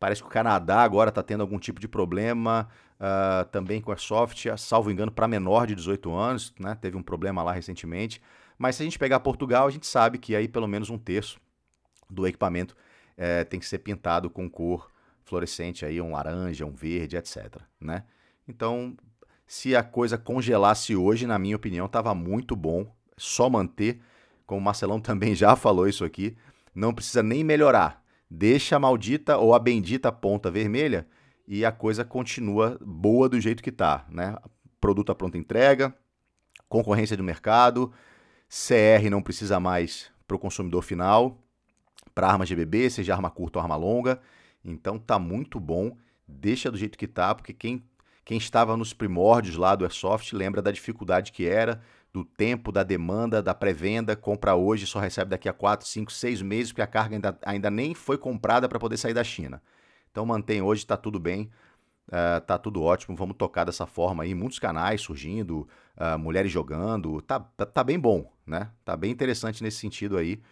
parece 0.01 0.23
que 0.23 0.27
o 0.27 0.31
Canadá 0.31 0.83
agora 0.83 1.11
está 1.11 1.23
tendo 1.23 1.43
algum 1.43 1.59
tipo 1.59 1.79
de 1.79 1.87
problema 1.87 2.67
uh, 2.99 3.45
também 3.51 3.81
com 3.81 3.93
a 3.93 3.97
soft, 3.97 4.47
salvo 4.57 4.91
engano, 4.91 5.13
para 5.13 5.29
menor 5.29 5.67
de 5.67 5.75
18 5.75 6.13
anos, 6.13 6.55
né? 6.59 6.75
teve 6.75 6.97
um 6.97 7.03
problema 7.03 7.43
lá 7.43 7.53
recentemente. 7.53 8.21
Mas 8.59 8.77
se 8.77 8.83
a 8.83 8.85
gente 8.85 8.99
pegar 8.99 9.21
Portugal, 9.21 9.67
a 9.67 9.71
gente 9.71 9.87
sabe 9.87 10.19
que 10.19 10.35
aí 10.35 10.49
pelo 10.49 10.67
menos 10.67 10.89
um 10.91 10.99
terço 10.99 11.39
do 12.09 12.27
equipamento 12.27 12.75
é, 13.17 13.45
tem 13.45 13.61
que 13.61 13.67
ser 13.67 13.79
pintado 13.79 14.31
com 14.31 14.49
cor 14.49 14.91
fluorescente, 15.23 15.85
aí, 15.85 16.01
um 16.01 16.13
laranja, 16.13 16.67
um 16.67 16.73
verde, 16.73 17.17
etc. 17.17 17.59
Né? 17.79 18.03
Então, 18.49 18.97
se 19.47 19.77
a 19.77 19.83
coisa 19.83 20.19
congelasse 20.19 20.97
hoje, 20.97 21.27
na 21.27 21.39
minha 21.39 21.55
opinião, 21.55 21.87
estava 21.87 22.15
muito 22.15 22.57
bom 22.57 22.93
só 23.17 23.49
manter, 23.49 24.01
como 24.47 24.61
o 24.61 24.65
Marcelão 24.65 24.99
também 25.01 25.35
já 25.35 25.55
falou 25.55 25.87
isso 25.87 26.05
aqui, 26.05 26.37
não 26.75 26.93
precisa 26.93 27.23
nem 27.23 27.45
melhorar. 27.45 28.03
Deixa 28.31 28.77
a 28.77 28.79
maldita 28.79 29.37
ou 29.39 29.53
a 29.53 29.59
bendita 29.59 30.13
ponta 30.13 30.51
vermelha 30.51 31.07
e 31.49 31.65
a 31.65 31.73
coisa 31.73 32.05
continua 32.05 32.79
boa 32.81 33.29
do 33.29 33.41
jeito 33.41 33.61
que 33.61 33.71
está, 33.71 34.07
né? 34.09 34.37
Produto 34.81 35.11
à 35.11 35.15
pronta 35.17 35.37
entrega, 35.37 35.93
concorrência 36.69 37.17
do 37.17 37.25
mercado, 37.25 37.93
CR 38.49 39.11
não 39.11 39.21
precisa 39.21 39.59
mais 39.59 40.13
para 40.29 40.37
o 40.37 40.39
consumidor 40.39 40.83
final, 40.83 41.43
para 42.15 42.29
arma 42.29 42.47
GBB, 42.47 42.89
seja 42.89 43.15
arma 43.15 43.31
curta 43.31 43.59
ou 43.59 43.63
arma 43.63 43.75
longa. 43.75 44.21
Então 44.65 44.97
tá 44.97 45.19
muito 45.19 45.59
bom, 45.59 45.97
deixa 46.27 46.71
do 46.71 46.79
jeito 46.79 46.97
que 46.97 47.09
tá, 47.09 47.35
porque 47.35 47.53
quem, 47.53 47.83
quem 48.25 48.39
estava 48.39 48.77
nos 48.77 48.93
primórdios 48.93 49.57
lá 49.57 49.75
do 49.75 49.85
Airsoft 49.85 50.33
lembra 50.33 50.63
da 50.63 50.71
dificuldade 50.71 51.33
que 51.33 51.47
era 51.47 51.83
do 52.13 52.25
tempo, 52.25 52.73
da 52.73 52.83
demanda, 52.83 53.43
da 53.43 53.55
pré-venda, 53.55 54.17
compra 54.17 54.55
hoje, 54.55 54.87
só 54.87 54.99
recebe 54.99 55.31
daqui 55.31 55.49
a 55.49 55.53
4, 55.53 55.87
5, 55.87 56.13
6 56.13 56.43
meses, 56.43 56.73
porque 56.73 56.83
a 56.83 56.87
carga 56.87 57.15
ainda, 57.17 57.39
ainda 57.45 57.71
nem 57.71 57.95
foi 57.95 58.19
comprada 58.19 58.69
para 58.69 58.79
poder 58.79 58.97
sair 58.97 59.15
da 59.15 59.23
China. 59.23 59.63
Então 60.11 60.27
mantém 60.27 60.61
hoje, 60.61 60.83
está 60.83 60.97
tudo 60.97 61.21
bem, 61.21 61.51
está 62.39 62.57
uh, 62.57 62.59
tudo 62.59 62.83
ótimo, 62.83 63.17
vamos 63.17 63.37
tocar 63.37 63.65
dessa 63.65 63.87
forma 63.87 64.25
aí, 64.25 64.35
muitos 64.35 64.59
canais 64.59 65.01
surgindo, 65.01 65.69
uh, 65.97 66.19
mulheres 66.19 66.51
jogando, 66.51 67.23
tá, 67.23 67.39
tá, 67.39 67.65
tá, 67.65 67.85
bem 67.85 67.99
bom, 67.99 68.33
né? 68.45 68.71
Tá 68.85 68.97
bem 68.97 69.13
interessante 69.13 69.63
nesse 69.63 69.79
sentido 69.79 70.17
aí 70.17 70.43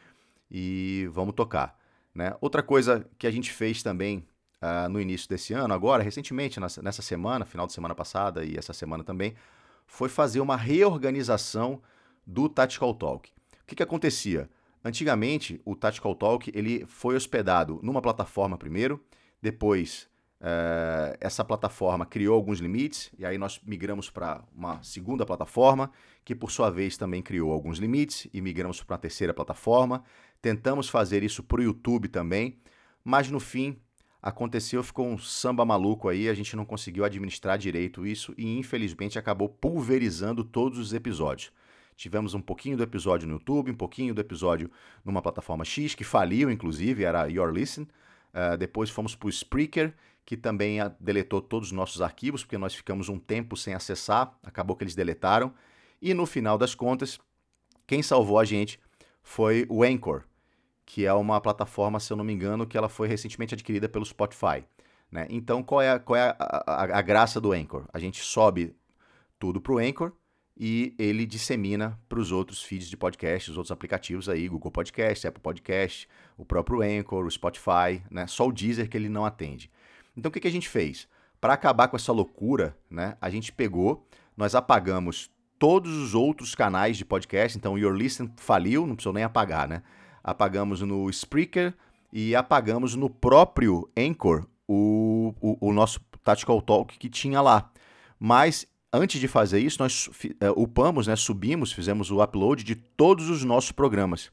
e 0.48 1.08
vamos 1.12 1.34
tocar. 1.34 1.76
Né? 2.14 2.34
Outra 2.40 2.62
coisa 2.62 3.04
que 3.18 3.26
a 3.26 3.30
gente 3.30 3.52
fez 3.52 3.82
também 3.82 4.24
uh, 4.62 4.88
no 4.88 5.00
início 5.00 5.28
desse 5.28 5.52
ano, 5.52 5.74
agora, 5.74 6.02
recentemente, 6.02 6.60
nessa 6.60 7.02
semana, 7.02 7.44
final 7.44 7.66
de 7.66 7.72
semana 7.72 7.94
passada 7.94 8.44
e 8.44 8.56
essa 8.56 8.72
semana 8.72 9.02
também, 9.02 9.34
foi 9.88 10.08
fazer 10.08 10.40
uma 10.40 10.54
reorganização 10.54 11.82
do 12.24 12.48
Tactical 12.48 12.94
Talk. 12.94 13.30
O 13.62 13.66
que, 13.66 13.74
que 13.74 13.82
acontecia? 13.82 14.48
Antigamente, 14.84 15.60
o 15.64 15.74
Tactical 15.74 16.14
Talk 16.14 16.52
ele 16.54 16.86
foi 16.86 17.16
hospedado 17.16 17.80
numa 17.82 18.00
plataforma 18.00 18.56
primeiro, 18.56 19.02
depois 19.42 20.08
uh, 20.40 21.16
essa 21.20 21.44
plataforma 21.44 22.06
criou 22.06 22.36
alguns 22.36 22.60
limites, 22.60 23.10
e 23.18 23.24
aí 23.24 23.38
nós 23.38 23.60
migramos 23.64 24.10
para 24.10 24.44
uma 24.54 24.80
segunda 24.82 25.26
plataforma, 25.26 25.90
que 26.24 26.34
por 26.34 26.50
sua 26.50 26.70
vez 26.70 26.96
também 26.96 27.22
criou 27.22 27.50
alguns 27.50 27.78
limites, 27.78 28.28
e 28.32 28.40
migramos 28.40 28.82
para 28.82 28.94
uma 28.94 29.00
terceira 29.00 29.34
plataforma. 29.34 30.04
Tentamos 30.40 30.88
fazer 30.88 31.22
isso 31.22 31.42
para 31.42 31.60
o 31.60 31.64
YouTube 31.64 32.08
também, 32.08 32.58
mas 33.02 33.30
no 33.30 33.40
fim 33.40 33.80
aconteceu, 34.22 34.82
ficou 34.82 35.06
um 35.06 35.18
samba 35.18 35.64
maluco 35.64 36.08
aí, 36.08 36.28
a 36.28 36.34
gente 36.34 36.56
não 36.56 36.64
conseguiu 36.64 37.04
administrar 37.04 37.56
direito 37.56 38.06
isso 38.06 38.34
e 38.36 38.58
infelizmente 38.58 39.18
acabou 39.18 39.48
pulverizando 39.48 40.42
todos 40.44 40.78
os 40.78 40.92
episódios. 40.92 41.52
Tivemos 41.96 42.32
um 42.32 42.40
pouquinho 42.40 42.76
do 42.76 42.82
episódio 42.82 43.26
no 43.26 43.34
YouTube, 43.34 43.72
um 43.72 43.76
pouquinho 43.76 44.14
do 44.14 44.20
episódio 44.20 44.70
numa 45.04 45.20
plataforma 45.20 45.64
X, 45.64 45.96
que 45.96 46.04
faliu, 46.04 46.48
inclusive, 46.48 47.02
era 47.02 47.26
Your 47.26 47.50
Listen. 47.50 47.82
Uh, 47.82 48.56
depois 48.56 48.88
fomos 48.88 49.16
para 49.16 49.26
o 49.26 49.30
Spreaker, 49.30 49.92
que 50.24 50.36
também 50.36 50.78
deletou 51.00 51.40
todos 51.40 51.68
os 51.68 51.72
nossos 51.72 52.00
arquivos, 52.00 52.44
porque 52.44 52.56
nós 52.56 52.72
ficamos 52.72 53.08
um 53.08 53.18
tempo 53.18 53.56
sem 53.56 53.74
acessar, 53.74 54.32
acabou 54.44 54.76
que 54.76 54.84
eles 54.84 54.94
deletaram. 54.94 55.52
E 56.00 56.14
no 56.14 56.24
final 56.24 56.56
das 56.56 56.72
contas, 56.72 57.18
quem 57.84 58.00
salvou 58.00 58.38
a 58.38 58.44
gente 58.44 58.78
foi 59.22 59.66
o 59.68 59.82
Anchor, 59.82 60.22
que 60.88 61.04
é 61.04 61.12
uma 61.12 61.38
plataforma, 61.38 62.00
se 62.00 62.10
eu 62.10 62.16
não 62.16 62.24
me 62.24 62.32
engano, 62.32 62.66
que 62.66 62.76
ela 62.76 62.88
foi 62.88 63.06
recentemente 63.06 63.52
adquirida 63.52 63.90
pelo 63.90 64.06
Spotify. 64.06 64.64
Né? 65.12 65.26
Então, 65.28 65.62
qual 65.62 65.82
é, 65.82 65.90
a, 65.90 65.98
qual 65.98 66.16
é 66.16 66.34
a, 66.38 66.64
a, 66.66 66.98
a 66.98 67.02
graça 67.02 67.38
do 67.38 67.52
Anchor? 67.52 67.84
A 67.92 67.98
gente 67.98 68.22
sobe 68.22 68.74
tudo 69.38 69.60
para 69.60 69.74
o 69.74 69.78
Anchor 69.78 70.12
e 70.58 70.94
ele 70.98 71.26
dissemina 71.26 72.00
para 72.08 72.18
os 72.18 72.32
outros 72.32 72.62
feeds 72.62 72.88
de 72.88 72.96
podcast, 72.96 73.50
os 73.50 73.58
outros 73.58 73.70
aplicativos 73.70 74.30
aí, 74.30 74.48
Google 74.48 74.72
Podcast, 74.72 75.28
Apple 75.28 75.42
Podcast, 75.42 76.08
o 76.38 76.44
próprio 76.46 76.80
Anchor, 76.80 77.26
o 77.26 77.30
Spotify, 77.30 78.02
né? 78.10 78.26
Só 78.26 78.48
o 78.48 78.52
Deezer 78.52 78.88
que 78.88 78.96
ele 78.96 79.10
não 79.10 79.26
atende. 79.26 79.70
Então 80.16 80.30
o 80.30 80.32
que, 80.32 80.40
que 80.40 80.48
a 80.48 80.50
gente 80.52 80.70
fez? 80.70 81.06
Para 81.38 81.52
acabar 81.52 81.88
com 81.88 81.96
essa 81.96 82.12
loucura, 82.12 82.74
né? 82.90 83.14
A 83.20 83.28
gente 83.28 83.52
pegou, 83.52 84.08
nós 84.34 84.54
apagamos 84.54 85.30
todos 85.58 85.94
os 85.94 86.14
outros 86.14 86.54
canais 86.54 86.96
de 86.96 87.04
podcast, 87.04 87.58
então 87.58 87.74
o 87.74 87.78
Your 87.78 87.94
Listen 87.94 88.32
faliu, 88.38 88.86
não 88.86 88.96
precisou 88.96 89.12
nem 89.12 89.22
apagar, 89.22 89.68
né? 89.68 89.82
Apagamos 90.28 90.82
no 90.82 91.08
Spreaker 91.08 91.74
e 92.12 92.36
apagamos 92.36 92.94
no 92.94 93.08
próprio 93.08 93.88
Anchor 93.96 94.46
o, 94.66 95.34
o, 95.40 95.68
o 95.68 95.72
nosso 95.72 96.00
Tactical 96.22 96.60
Talk 96.60 96.98
que 96.98 97.08
tinha 97.08 97.40
lá. 97.40 97.70
Mas 98.20 98.66
antes 98.92 99.18
de 99.18 99.26
fazer 99.26 99.60
isso, 99.60 99.80
nós 99.80 100.06
uh, 100.06 100.52
upamos, 100.54 101.06
né, 101.06 101.16
subimos, 101.16 101.72
fizemos 101.72 102.10
o 102.10 102.22
upload 102.22 102.62
de 102.62 102.74
todos 102.74 103.30
os 103.30 103.42
nossos 103.42 103.72
programas. 103.72 104.30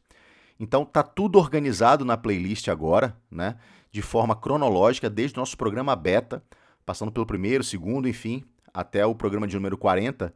Então 0.59 0.83
tá 0.83 1.01
tudo 1.01 1.39
organizado 1.39 2.03
na 2.03 2.17
playlist 2.17 2.67
agora, 2.67 3.15
né, 3.31 3.55
de 3.89 4.01
forma 4.01 4.35
cronológica, 4.35 5.09
desde 5.09 5.37
o 5.37 5.39
nosso 5.39 5.57
programa 5.57 5.95
beta, 5.95 6.43
passando 6.85 7.11
pelo 7.11 7.25
primeiro, 7.25 7.63
segundo, 7.63 8.07
enfim, 8.07 8.43
até 8.73 9.05
o 9.05 9.15
programa 9.15 9.47
de 9.47 9.55
número 9.55 9.77
40. 9.77 10.33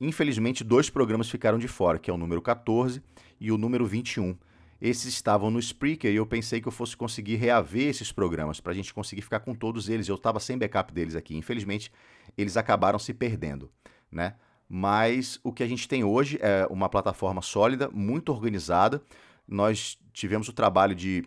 Infelizmente, 0.00 0.64
dois 0.64 0.88
programas 0.88 1.28
ficaram 1.28 1.58
de 1.58 1.68
fora, 1.68 1.98
que 1.98 2.10
é 2.10 2.14
o 2.14 2.18
número 2.18 2.40
14 2.40 3.02
e 3.38 3.52
o 3.52 3.58
número 3.58 3.84
21 3.84 4.36
esses 4.82 5.14
estavam 5.14 5.48
no 5.48 5.60
Spreaker 5.60 6.10
e 6.10 6.16
eu 6.16 6.26
pensei 6.26 6.60
que 6.60 6.66
eu 6.66 6.72
fosse 6.72 6.96
conseguir 6.96 7.36
reaver 7.36 7.88
esses 7.88 8.10
programas 8.10 8.58
para 8.58 8.72
a 8.72 8.74
gente 8.74 8.92
conseguir 8.92 9.22
ficar 9.22 9.38
com 9.38 9.54
todos 9.54 9.88
eles. 9.88 10.08
Eu 10.08 10.16
estava 10.16 10.40
sem 10.40 10.58
backup 10.58 10.92
deles 10.92 11.14
aqui. 11.14 11.36
Infelizmente, 11.36 11.92
eles 12.36 12.56
acabaram 12.56 12.98
se 12.98 13.14
perdendo, 13.14 13.70
né? 14.10 14.34
Mas 14.68 15.38
o 15.44 15.52
que 15.52 15.62
a 15.62 15.68
gente 15.68 15.86
tem 15.86 16.02
hoje 16.02 16.36
é 16.42 16.66
uma 16.68 16.88
plataforma 16.88 17.40
sólida, 17.40 17.88
muito 17.92 18.32
organizada. 18.32 19.00
Nós 19.46 19.96
tivemos 20.12 20.48
o 20.48 20.52
trabalho 20.52 20.96
de 20.96 21.24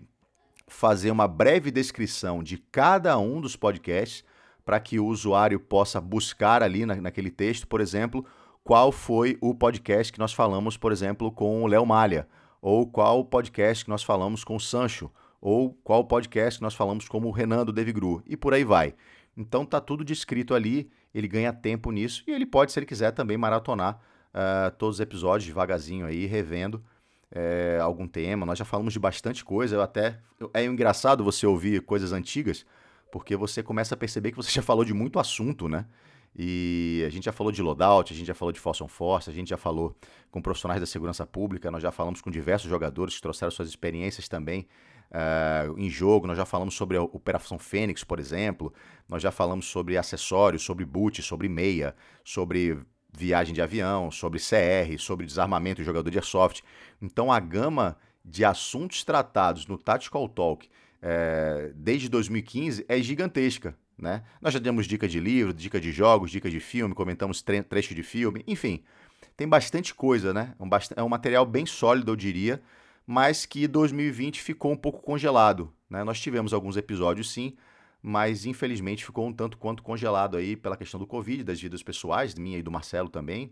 fazer 0.67 1.09
uma 1.09 1.27
breve 1.27 1.71
descrição 1.71 2.43
de 2.43 2.57
cada 2.57 3.17
um 3.17 3.39
dos 3.39 3.55
podcasts 3.55 4.25
para 4.65 4.81
que 4.81 4.99
o 4.99 5.05
usuário 5.05 5.61
possa 5.61 6.01
buscar 6.01 6.61
ali 6.61 6.85
na, 6.85 6.95
naquele 6.95 7.31
texto, 7.31 7.67
por 7.69 7.79
exemplo, 7.79 8.25
qual 8.65 8.91
foi 8.91 9.37
o 9.39 9.55
podcast 9.55 10.11
que 10.11 10.19
nós 10.19 10.33
falamos, 10.33 10.75
por 10.75 10.91
exemplo, 10.91 11.31
com 11.31 11.63
o 11.63 11.67
Léo 11.67 11.85
Malha 11.85 12.27
ou 12.65 12.87
qual 12.87 13.23
podcast 13.23 13.85
que 13.85 13.91
nós 13.91 14.01
falamos 14.01 14.43
com 14.43 14.55
o 14.55 14.59
Sancho, 14.59 15.11
ou 15.39 15.71
qual 15.83 16.03
podcast 16.03 16.57
que 16.57 16.63
nós 16.63 16.73
falamos 16.73 17.07
com 17.07 17.19
o 17.19 17.29
Renan 17.29 17.63
do 17.63 17.71
Devigru, 17.71 18.23
e 18.25 18.35
por 18.35 18.55
aí 18.55 18.63
vai. 18.63 18.95
Então 19.37 19.63
tá 19.63 19.79
tudo 19.79 20.03
descrito 20.03 20.55
ali, 20.55 20.89
ele 21.13 21.27
ganha 21.27 21.53
tempo 21.53 21.91
nisso, 21.91 22.23
e 22.25 22.31
ele 22.31 22.43
pode, 22.43 22.71
se 22.71 22.79
ele 22.79 22.87
quiser, 22.87 23.11
também 23.11 23.37
maratonar 23.37 23.99
uh, 24.33 24.75
todos 24.79 24.95
os 24.95 24.99
episódios 24.99 25.45
devagarzinho 25.45 26.07
aí, 26.07 26.25
revendo 26.25 26.83
uh, 27.31 27.83
algum 27.83 28.07
tema. 28.07 28.47
Nós 28.47 28.57
já 28.57 28.65
falamos 28.65 28.93
de 28.93 28.99
bastante 28.99 29.45
coisa, 29.45 29.75
eu 29.75 29.81
até. 29.83 30.17
É 30.51 30.65
engraçado 30.65 31.23
você 31.23 31.45
ouvir 31.45 31.81
coisas 31.81 32.11
antigas, 32.11 32.65
porque 33.11 33.35
você 33.35 33.61
começa 33.61 33.93
a 33.93 33.97
perceber 33.97 34.31
que 34.31 34.37
você 34.37 34.49
já 34.49 34.63
falou 34.63 34.83
de 34.83 34.91
muito 34.91 35.19
assunto, 35.19 35.69
né? 35.69 35.85
E 36.37 37.03
a 37.05 37.09
gente 37.09 37.25
já 37.25 37.31
falou 37.31 37.51
de 37.51 37.61
loadout, 37.61 38.11
a 38.11 38.15
gente 38.15 38.27
já 38.27 38.33
falou 38.33 38.51
de 38.51 38.59
force 38.59 38.83
on 38.83 38.87
force, 38.87 39.29
a 39.29 39.33
gente 39.33 39.49
já 39.49 39.57
falou 39.57 39.95
com 40.29 40.41
profissionais 40.41 40.81
da 40.81 40.85
segurança 40.85 41.25
pública, 41.25 41.71
nós 41.71 41.81
já 41.81 41.91
falamos 41.91 42.21
com 42.21 42.29
diversos 42.29 42.69
jogadores 42.69 43.15
que 43.15 43.21
trouxeram 43.21 43.51
suas 43.51 43.69
experiências 43.69 44.27
também 44.27 44.67
uh, 45.11 45.77
em 45.79 45.89
jogo, 45.89 46.27
nós 46.27 46.37
já 46.37 46.45
falamos 46.45 46.75
sobre 46.75 46.97
a 46.97 47.01
Operação 47.03 47.57
Fênix, 47.57 48.03
por 48.03 48.19
exemplo, 48.19 48.73
nós 49.07 49.23
já 49.23 49.31
falamos 49.31 49.65
sobre 49.65 49.97
acessórios, 49.97 50.63
sobre 50.63 50.83
boot, 50.83 51.21
sobre 51.21 51.47
meia, 51.47 51.95
sobre 52.23 52.79
viagem 53.17 53.53
de 53.53 53.61
avião, 53.61 54.11
sobre 54.11 54.39
CR, 54.39 54.99
sobre 54.99 55.25
desarmamento 55.25 55.81
de 55.81 55.85
jogador 55.85 56.09
de 56.09 56.17
airsoft. 56.17 56.61
Então 57.01 57.31
a 57.31 57.39
gama 57.39 57.97
de 58.23 58.43
assuntos 58.43 59.03
tratados 59.03 59.67
no 59.67 59.77
Tactical 59.77 60.27
Talk 60.27 60.67
é, 61.07 61.71
desde 61.75 62.09
2015 62.09 62.83
é 62.89 62.99
gigantesca. 62.99 63.77
Né? 63.95 64.23
Nós 64.41 64.53
já 64.53 64.59
demos 64.59 64.87
dica 64.87 65.07
de 65.07 65.19
livro, 65.19 65.53
dica 65.53 65.79
de 65.79 65.91
jogos, 65.91 66.31
dica 66.31 66.49
de 66.49 66.59
filme, 66.59 66.95
comentamos 66.95 67.43
tre 67.43 67.61
trecho 67.61 67.93
de 67.93 68.01
filme, 68.01 68.43
enfim, 68.47 68.83
tem 69.37 69.47
bastante 69.47 69.93
coisa, 69.93 70.33
né? 70.33 70.55
Um 70.59 70.67
é 70.95 71.03
um 71.03 71.07
material 71.07 71.45
bem 71.45 71.65
sólido, 71.65 72.11
eu 72.11 72.15
diria, 72.15 72.61
mas 73.05 73.45
que 73.45 73.67
2020 73.67 74.41
ficou 74.41 74.71
um 74.71 74.75
pouco 74.75 75.01
congelado. 75.01 75.71
Né? 75.89 76.03
Nós 76.03 76.19
tivemos 76.19 76.53
alguns 76.53 76.75
episódios 76.75 77.31
sim, 77.31 77.55
mas 78.01 78.45
infelizmente 78.45 79.05
ficou 79.05 79.27
um 79.27 79.33
tanto 79.33 79.57
quanto 79.57 79.83
congelado 79.83 80.35
aí 80.35 80.55
pela 80.55 80.75
questão 80.75 80.99
do 80.99 81.05
Covid, 81.05 81.43
das 81.43 81.61
vidas 81.61 81.83
pessoais, 81.83 82.33
minha 82.33 82.57
e 82.57 82.63
do 82.63 82.71
Marcelo 82.71 83.09
também. 83.09 83.51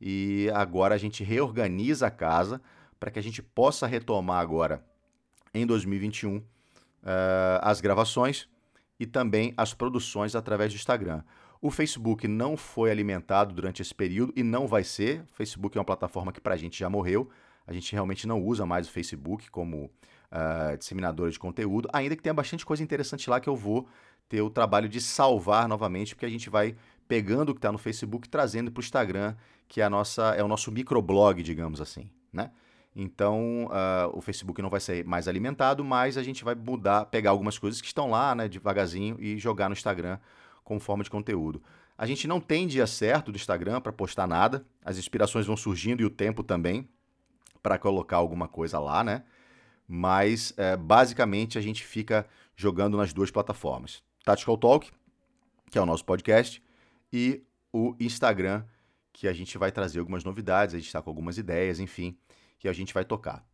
E 0.00 0.48
agora 0.54 0.94
a 0.94 0.98
gente 0.98 1.24
reorganiza 1.24 2.06
a 2.06 2.10
casa 2.10 2.62
para 3.00 3.10
que 3.10 3.18
a 3.18 3.22
gente 3.22 3.42
possa 3.42 3.86
retomar 3.86 4.40
agora 4.40 4.84
em 5.52 5.66
2021 5.66 6.42
uh, 7.02 7.60
as 7.62 7.80
gravações 7.80 8.48
e 8.98 9.06
também 9.06 9.52
as 9.56 9.74
produções 9.74 10.34
através 10.34 10.72
do 10.72 10.76
Instagram. 10.76 11.22
O 11.60 11.70
Facebook 11.70 12.26
não 12.26 12.56
foi 12.56 12.90
alimentado 12.90 13.54
durante 13.54 13.82
esse 13.82 13.94
período 13.94 14.32
e 14.36 14.42
não 14.42 14.66
vai 14.66 14.82
ser. 14.82 15.22
O 15.32 15.34
Facebook 15.34 15.76
é 15.76 15.80
uma 15.80 15.84
plataforma 15.84 16.32
que 16.32 16.40
para 16.40 16.54
a 16.54 16.56
gente 16.56 16.78
já 16.78 16.90
morreu. 16.90 17.30
A 17.66 17.72
gente 17.72 17.92
realmente 17.92 18.26
não 18.26 18.42
usa 18.42 18.66
mais 18.66 18.88
o 18.88 18.90
Facebook 18.90 19.48
como 19.50 19.84
uh, 19.84 20.76
disseminadora 20.76 21.30
de 21.30 21.38
conteúdo, 21.38 21.88
ainda 21.92 22.16
que 22.16 22.22
tenha 22.22 22.34
bastante 22.34 22.66
coisa 22.66 22.82
interessante 22.82 23.30
lá 23.30 23.38
que 23.38 23.48
eu 23.48 23.54
vou 23.54 23.86
ter 24.28 24.40
o 24.40 24.50
trabalho 24.50 24.88
de 24.88 25.00
salvar 25.00 25.68
novamente, 25.68 26.14
porque 26.14 26.26
a 26.26 26.28
gente 26.28 26.50
vai 26.50 26.74
pegando 27.06 27.50
o 27.50 27.54
que 27.54 27.58
está 27.58 27.70
no 27.70 27.78
Facebook 27.78 28.26
e 28.26 28.30
trazendo 28.30 28.72
para 28.72 28.80
o 28.80 28.84
Instagram, 28.84 29.36
que 29.68 29.80
é, 29.80 29.84
a 29.84 29.90
nossa, 29.90 30.34
é 30.34 30.42
o 30.42 30.48
nosso 30.48 30.72
microblog, 30.72 31.42
digamos 31.42 31.80
assim. 31.80 32.10
Né? 32.32 32.50
Então, 32.94 33.66
uh, 33.66 34.16
o 34.16 34.20
Facebook 34.20 34.60
não 34.60 34.68
vai 34.68 34.80
ser 34.80 35.04
mais 35.04 35.26
alimentado, 35.26 35.82
mas 35.82 36.18
a 36.18 36.22
gente 36.22 36.44
vai 36.44 36.54
mudar, 36.54 37.06
pegar 37.06 37.30
algumas 37.30 37.58
coisas 37.58 37.80
que 37.80 37.86
estão 37.86 38.10
lá, 38.10 38.34
né, 38.34 38.48
devagarzinho, 38.48 39.16
e 39.18 39.38
jogar 39.38 39.68
no 39.68 39.72
Instagram 39.72 40.18
como 40.62 40.78
forma 40.78 41.02
de 41.02 41.10
conteúdo. 41.10 41.62
A 41.96 42.06
gente 42.06 42.28
não 42.28 42.40
tem 42.40 42.66
dia 42.66 42.86
certo 42.86 43.32
do 43.32 43.36
Instagram 43.36 43.80
para 43.80 43.92
postar 43.92 44.26
nada, 44.26 44.64
as 44.84 44.98
inspirações 44.98 45.46
vão 45.46 45.56
surgindo 45.56 46.02
e 46.02 46.04
o 46.04 46.10
tempo 46.10 46.42
também 46.42 46.88
para 47.62 47.78
colocar 47.78 48.16
alguma 48.16 48.46
coisa 48.46 48.78
lá, 48.78 49.02
né? 49.02 49.24
Mas 49.88 50.52
é, 50.56 50.76
basicamente 50.76 51.58
a 51.58 51.60
gente 51.60 51.84
fica 51.84 52.26
jogando 52.56 52.96
nas 52.96 53.12
duas 53.12 53.30
plataformas: 53.30 54.02
Tactical 54.24 54.56
Talk, 54.56 54.90
que 55.70 55.78
é 55.78 55.80
o 55.80 55.86
nosso 55.86 56.04
podcast, 56.04 56.62
e 57.12 57.42
o 57.72 57.94
Instagram, 58.00 58.64
que 59.12 59.28
a 59.28 59.32
gente 59.32 59.56
vai 59.56 59.70
trazer 59.70 59.98
algumas 59.98 60.24
novidades, 60.24 60.74
a 60.74 60.78
gente 60.78 60.86
está 60.86 61.00
com 61.00 61.10
algumas 61.10 61.38
ideias, 61.38 61.80
enfim 61.80 62.16
que 62.62 62.68
a 62.68 62.72
gente 62.72 62.94
vai 62.94 63.04
tocar. 63.04 63.44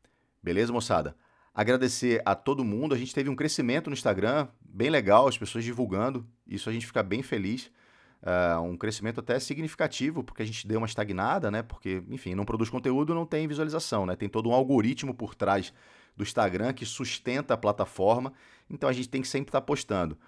Beleza, 0.42 0.70
moçada? 0.70 1.16
Agradecer 1.54 2.20
a 2.26 2.34
todo 2.34 2.62
mundo. 2.62 2.94
A 2.94 2.98
gente 2.98 3.14
teve 3.14 3.30
um 3.30 3.34
crescimento 3.34 3.88
no 3.88 3.94
Instagram, 3.94 4.48
bem 4.60 4.90
legal, 4.90 5.26
as 5.26 5.38
pessoas 5.38 5.64
divulgando. 5.64 6.26
Isso 6.46 6.68
a 6.68 6.72
gente 6.74 6.86
fica 6.86 7.02
bem 7.02 7.22
feliz. 7.22 7.70
Uh, 8.22 8.60
um 8.60 8.76
crescimento 8.76 9.20
até 9.20 9.38
significativo, 9.40 10.22
porque 10.22 10.42
a 10.42 10.44
gente 10.44 10.68
deu 10.68 10.78
uma 10.78 10.86
estagnada, 10.86 11.50
né? 11.50 11.62
Porque, 11.62 12.02
enfim, 12.10 12.34
não 12.34 12.44
produz 12.44 12.68
conteúdo, 12.68 13.14
não 13.14 13.24
tem 13.24 13.48
visualização, 13.48 14.04
né? 14.04 14.14
Tem 14.14 14.28
todo 14.28 14.50
um 14.50 14.52
algoritmo 14.52 15.14
por 15.14 15.34
trás 15.34 15.72
do 16.14 16.22
Instagram 16.22 16.74
que 16.74 16.84
sustenta 16.84 17.54
a 17.54 17.56
plataforma, 17.56 18.34
então 18.68 18.90
a 18.90 18.92
gente 18.92 19.08
tem 19.08 19.22
que 19.22 19.28
sempre 19.28 19.48
estar 19.48 19.62
tá 19.62 19.66
postando. 19.66 20.18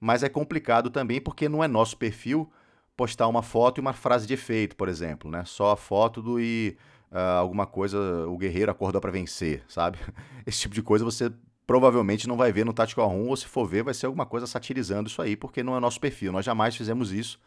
Mas 0.00 0.22
é 0.22 0.30
complicado 0.30 0.88
também 0.88 1.20
porque 1.20 1.46
não 1.46 1.62
é 1.62 1.68
nosso 1.68 1.94
perfil 1.98 2.50
postar 2.96 3.28
uma 3.28 3.42
foto 3.42 3.78
e 3.78 3.82
uma 3.82 3.92
frase 3.92 4.26
de 4.26 4.32
efeito, 4.32 4.76
por 4.76 4.88
exemplo, 4.88 5.30
né? 5.30 5.44
Só 5.44 5.72
a 5.72 5.76
foto 5.76 6.22
do 6.22 6.40
e 6.40 6.78
uh, 7.10 7.38
alguma 7.38 7.66
coisa, 7.66 7.98
o 8.28 8.36
guerreiro 8.36 8.70
acordou 8.70 9.00
para 9.00 9.10
vencer, 9.10 9.62
sabe? 9.68 9.98
Esse 10.46 10.60
tipo 10.60 10.74
de 10.74 10.82
coisa 10.82 11.04
você 11.04 11.32
provavelmente 11.66 12.26
não 12.26 12.36
vai 12.36 12.52
ver 12.52 12.64
no 12.64 12.72
Tactical 12.72 13.08
Room, 13.08 13.28
ou 13.28 13.36
se 13.36 13.46
for 13.46 13.64
ver, 13.64 13.84
vai 13.84 13.94
ser 13.94 14.06
alguma 14.06 14.26
coisa 14.26 14.46
satirizando 14.46 15.08
isso 15.08 15.22
aí, 15.22 15.36
porque 15.36 15.62
não 15.62 15.76
é 15.76 15.80
nosso 15.80 16.00
perfil. 16.00 16.32
Nós 16.32 16.44
jamais 16.44 16.74
fizemos 16.74 17.12
isso. 17.12 17.38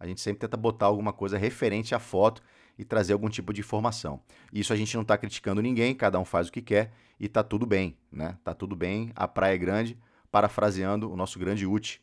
A 0.00 0.06
gente 0.06 0.20
sempre 0.20 0.40
tenta 0.40 0.56
botar 0.56 0.86
alguma 0.86 1.12
coisa 1.12 1.38
referente 1.38 1.94
à 1.94 2.00
foto 2.00 2.42
e 2.76 2.84
trazer 2.84 3.12
algum 3.12 3.28
tipo 3.28 3.52
de 3.52 3.60
informação. 3.60 4.20
Isso 4.52 4.72
a 4.72 4.76
gente 4.76 4.92
não 4.94 5.02
está 5.02 5.16
criticando 5.16 5.62
ninguém, 5.62 5.94
cada 5.94 6.18
um 6.18 6.24
faz 6.24 6.48
o 6.48 6.52
que 6.52 6.60
quer 6.60 6.92
e 7.20 7.28
tá 7.28 7.42
tudo 7.44 7.64
bem, 7.64 7.96
né? 8.10 8.36
Tá 8.42 8.52
tudo 8.52 8.74
bem, 8.74 9.12
a 9.14 9.28
praia 9.28 9.54
é 9.54 9.58
grande, 9.58 9.96
parafraseando 10.28 11.12
o 11.12 11.16
nosso 11.16 11.38
grande 11.38 11.64
Uti. 11.64 12.02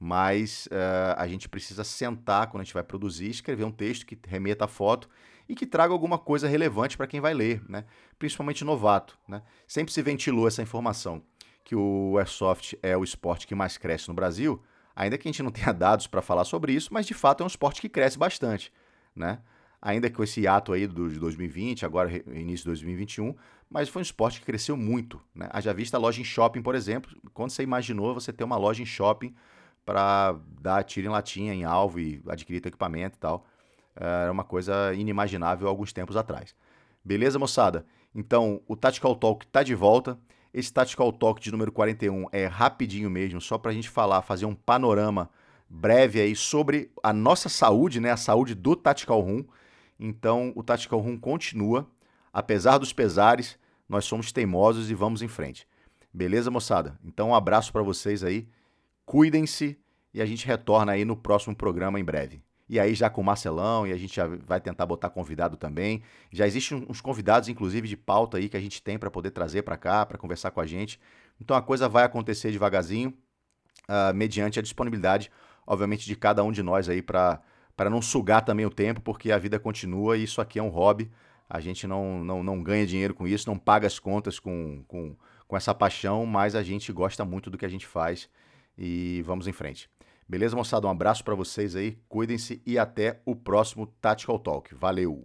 Mas 0.00 0.66
uh, 0.66 1.14
a 1.18 1.26
gente 1.26 1.48
precisa 1.50 1.84
sentar 1.84 2.46
quando 2.46 2.62
a 2.62 2.64
gente 2.64 2.72
vai 2.72 2.82
produzir, 2.82 3.28
escrever 3.28 3.64
um 3.64 3.70
texto 3.70 4.06
que 4.06 4.18
remeta 4.26 4.64
a 4.64 4.68
foto 4.68 5.08
e 5.48 5.54
que 5.54 5.66
traga 5.66 5.92
alguma 5.92 6.18
coisa 6.18 6.48
relevante 6.48 6.96
para 6.96 7.06
quem 7.06 7.20
vai 7.20 7.34
ler, 7.34 7.62
né? 7.68 7.84
principalmente 8.18 8.64
novato. 8.64 9.18
Né? 9.28 9.42
Sempre 9.66 9.92
se 9.92 10.02
ventilou 10.02 10.48
essa 10.48 10.62
informação 10.62 11.22
que 11.64 11.74
o 11.74 12.18
Airsoft 12.18 12.78
é 12.82 12.96
o 12.96 13.02
esporte 13.02 13.46
que 13.46 13.54
mais 13.54 13.78
cresce 13.78 14.08
no 14.08 14.14
Brasil, 14.14 14.62
ainda 14.94 15.16
que 15.16 15.26
a 15.26 15.30
gente 15.30 15.42
não 15.42 15.50
tenha 15.50 15.72
dados 15.74 16.06
para 16.06 16.20
falar 16.20 16.44
sobre 16.44 16.72
isso, 16.72 16.92
mas 16.92 17.06
de 17.06 17.14
fato 17.14 17.42
é 17.42 17.44
um 17.44 17.48
esporte 17.48 17.80
que 17.80 17.88
cresce 17.88 18.18
bastante. 18.18 18.72
Né? 19.16 19.38
Ainda 19.80 20.10
com 20.10 20.22
esse 20.22 20.46
ato 20.46 20.72
aí 20.72 20.86
de 20.86 20.94
2020, 20.94 21.84
agora 21.84 22.10
início 22.28 22.64
de 22.64 22.70
2021, 22.70 23.34
mas 23.68 23.88
foi 23.88 24.00
um 24.00 24.02
esporte 24.02 24.40
que 24.40 24.46
cresceu 24.46 24.76
muito. 24.76 25.20
Né? 25.34 25.48
Haja 25.50 25.72
vista 25.72 25.96
a 25.96 26.00
loja 26.00 26.20
em 26.20 26.24
shopping, 26.24 26.62
por 26.62 26.74
exemplo, 26.74 27.10
quando 27.32 27.50
você 27.50 27.62
imaginou 27.62 28.14
você 28.14 28.32
ter 28.32 28.44
uma 28.44 28.56
loja 28.56 28.82
em 28.82 28.86
shopping 28.86 29.34
para 29.84 30.38
dar 30.60 30.82
tiro 30.84 31.06
em 31.06 31.10
latinha, 31.10 31.52
em 31.52 31.64
alvo 31.64 32.00
e 32.00 32.22
adquirir 32.28 32.60
teu 32.60 32.70
equipamento 32.70 33.16
e 33.16 33.20
tal. 33.20 33.46
Era 33.96 34.32
uma 34.32 34.44
coisa 34.44 34.92
inimaginável 34.94 35.68
alguns 35.68 35.92
tempos 35.92 36.16
atrás. 36.16 36.54
Beleza, 37.04 37.38
moçada? 37.38 37.86
Então, 38.14 38.60
o 38.66 38.76
Tactical 38.76 39.14
Talk 39.14 39.44
está 39.44 39.62
de 39.62 39.74
volta. 39.74 40.18
Esse 40.52 40.72
Tactical 40.72 41.12
Talk 41.12 41.40
de 41.40 41.50
número 41.50 41.70
41 41.70 42.26
é 42.32 42.46
rapidinho 42.46 43.10
mesmo, 43.10 43.40
só 43.40 43.58
para 43.58 43.70
a 43.70 43.74
gente 43.74 43.88
falar, 43.88 44.22
fazer 44.22 44.46
um 44.46 44.54
panorama 44.54 45.30
breve 45.68 46.20
aí 46.20 46.34
sobre 46.34 46.90
a 47.02 47.12
nossa 47.12 47.48
saúde, 47.48 48.00
né? 48.00 48.10
A 48.10 48.16
saúde 48.16 48.54
do 48.54 48.74
Tactical 48.74 49.20
Room. 49.20 49.44
Então, 49.98 50.52
o 50.54 50.62
Tactical 50.62 51.00
Room 51.00 51.18
continua. 51.18 51.88
Apesar 52.32 52.78
dos 52.78 52.92
pesares, 52.92 53.58
nós 53.88 54.04
somos 54.04 54.32
teimosos 54.32 54.90
e 54.90 54.94
vamos 54.94 55.22
em 55.22 55.28
frente. 55.28 55.68
Beleza, 56.12 56.50
moçada? 56.50 56.98
Então, 57.04 57.30
um 57.30 57.34
abraço 57.34 57.72
para 57.72 57.82
vocês 57.82 58.24
aí. 58.24 58.48
Cuidem-se 59.04 59.78
e 60.12 60.22
a 60.22 60.26
gente 60.26 60.46
retorna 60.46 60.92
aí 60.92 61.04
no 61.04 61.16
próximo 61.16 61.54
programa 61.54 61.98
em 61.98 62.04
breve 62.04 62.40
e 62.68 62.80
aí 62.80 62.94
já 62.94 63.10
com 63.10 63.20
o 63.20 63.24
Marcelão, 63.24 63.86
e 63.86 63.92
a 63.92 63.96
gente 63.96 64.16
já 64.16 64.26
vai 64.26 64.60
tentar 64.60 64.86
botar 64.86 65.10
convidado 65.10 65.56
também. 65.56 66.02
Já 66.32 66.46
existem 66.46 66.86
uns 66.88 67.00
convidados, 67.00 67.48
inclusive, 67.48 67.86
de 67.86 67.96
pauta 67.96 68.38
aí 68.38 68.48
que 68.48 68.56
a 68.56 68.60
gente 68.60 68.82
tem 68.82 68.98
para 68.98 69.10
poder 69.10 69.30
trazer 69.30 69.62
para 69.62 69.76
cá, 69.76 70.06
para 70.06 70.16
conversar 70.16 70.50
com 70.50 70.60
a 70.60 70.66
gente. 70.66 70.98
Então 71.40 71.56
a 71.56 71.62
coisa 71.62 71.88
vai 71.88 72.04
acontecer 72.04 72.50
devagarzinho, 72.50 73.12
uh, 73.88 74.14
mediante 74.14 74.58
a 74.58 74.62
disponibilidade, 74.62 75.30
obviamente, 75.66 76.06
de 76.06 76.16
cada 76.16 76.42
um 76.42 76.50
de 76.50 76.62
nós 76.62 76.88
aí 76.88 77.02
para 77.02 77.40
não 77.90 78.00
sugar 78.00 78.42
também 78.42 78.64
o 78.64 78.70
tempo, 78.70 79.00
porque 79.00 79.30
a 79.30 79.38
vida 79.38 79.58
continua 79.58 80.16
e 80.16 80.24
isso 80.24 80.40
aqui 80.40 80.58
é 80.58 80.62
um 80.62 80.68
hobby. 80.68 81.10
A 81.48 81.60
gente 81.60 81.86
não, 81.86 82.24
não, 82.24 82.42
não 82.42 82.62
ganha 82.62 82.86
dinheiro 82.86 83.14
com 83.14 83.28
isso, 83.28 83.48
não 83.48 83.58
paga 83.58 83.86
as 83.86 83.98
contas 83.98 84.38
com, 84.38 84.82
com, 84.88 85.14
com 85.46 85.56
essa 85.56 85.74
paixão, 85.74 86.24
mas 86.24 86.54
a 86.54 86.62
gente 86.62 86.90
gosta 86.92 87.24
muito 87.24 87.50
do 87.50 87.58
que 87.58 87.66
a 87.66 87.68
gente 87.68 87.86
faz 87.86 88.28
e 88.76 89.22
vamos 89.26 89.46
em 89.46 89.52
frente. 89.52 89.90
Beleza, 90.28 90.56
moçada? 90.56 90.86
Um 90.86 90.90
abraço 90.90 91.22
para 91.22 91.34
vocês 91.34 91.76
aí, 91.76 91.98
cuidem-se 92.08 92.62
e 92.66 92.78
até 92.78 93.20
o 93.24 93.36
próximo 93.36 93.86
Tactical 93.86 94.38
Talk. 94.38 94.74
Valeu! 94.74 95.22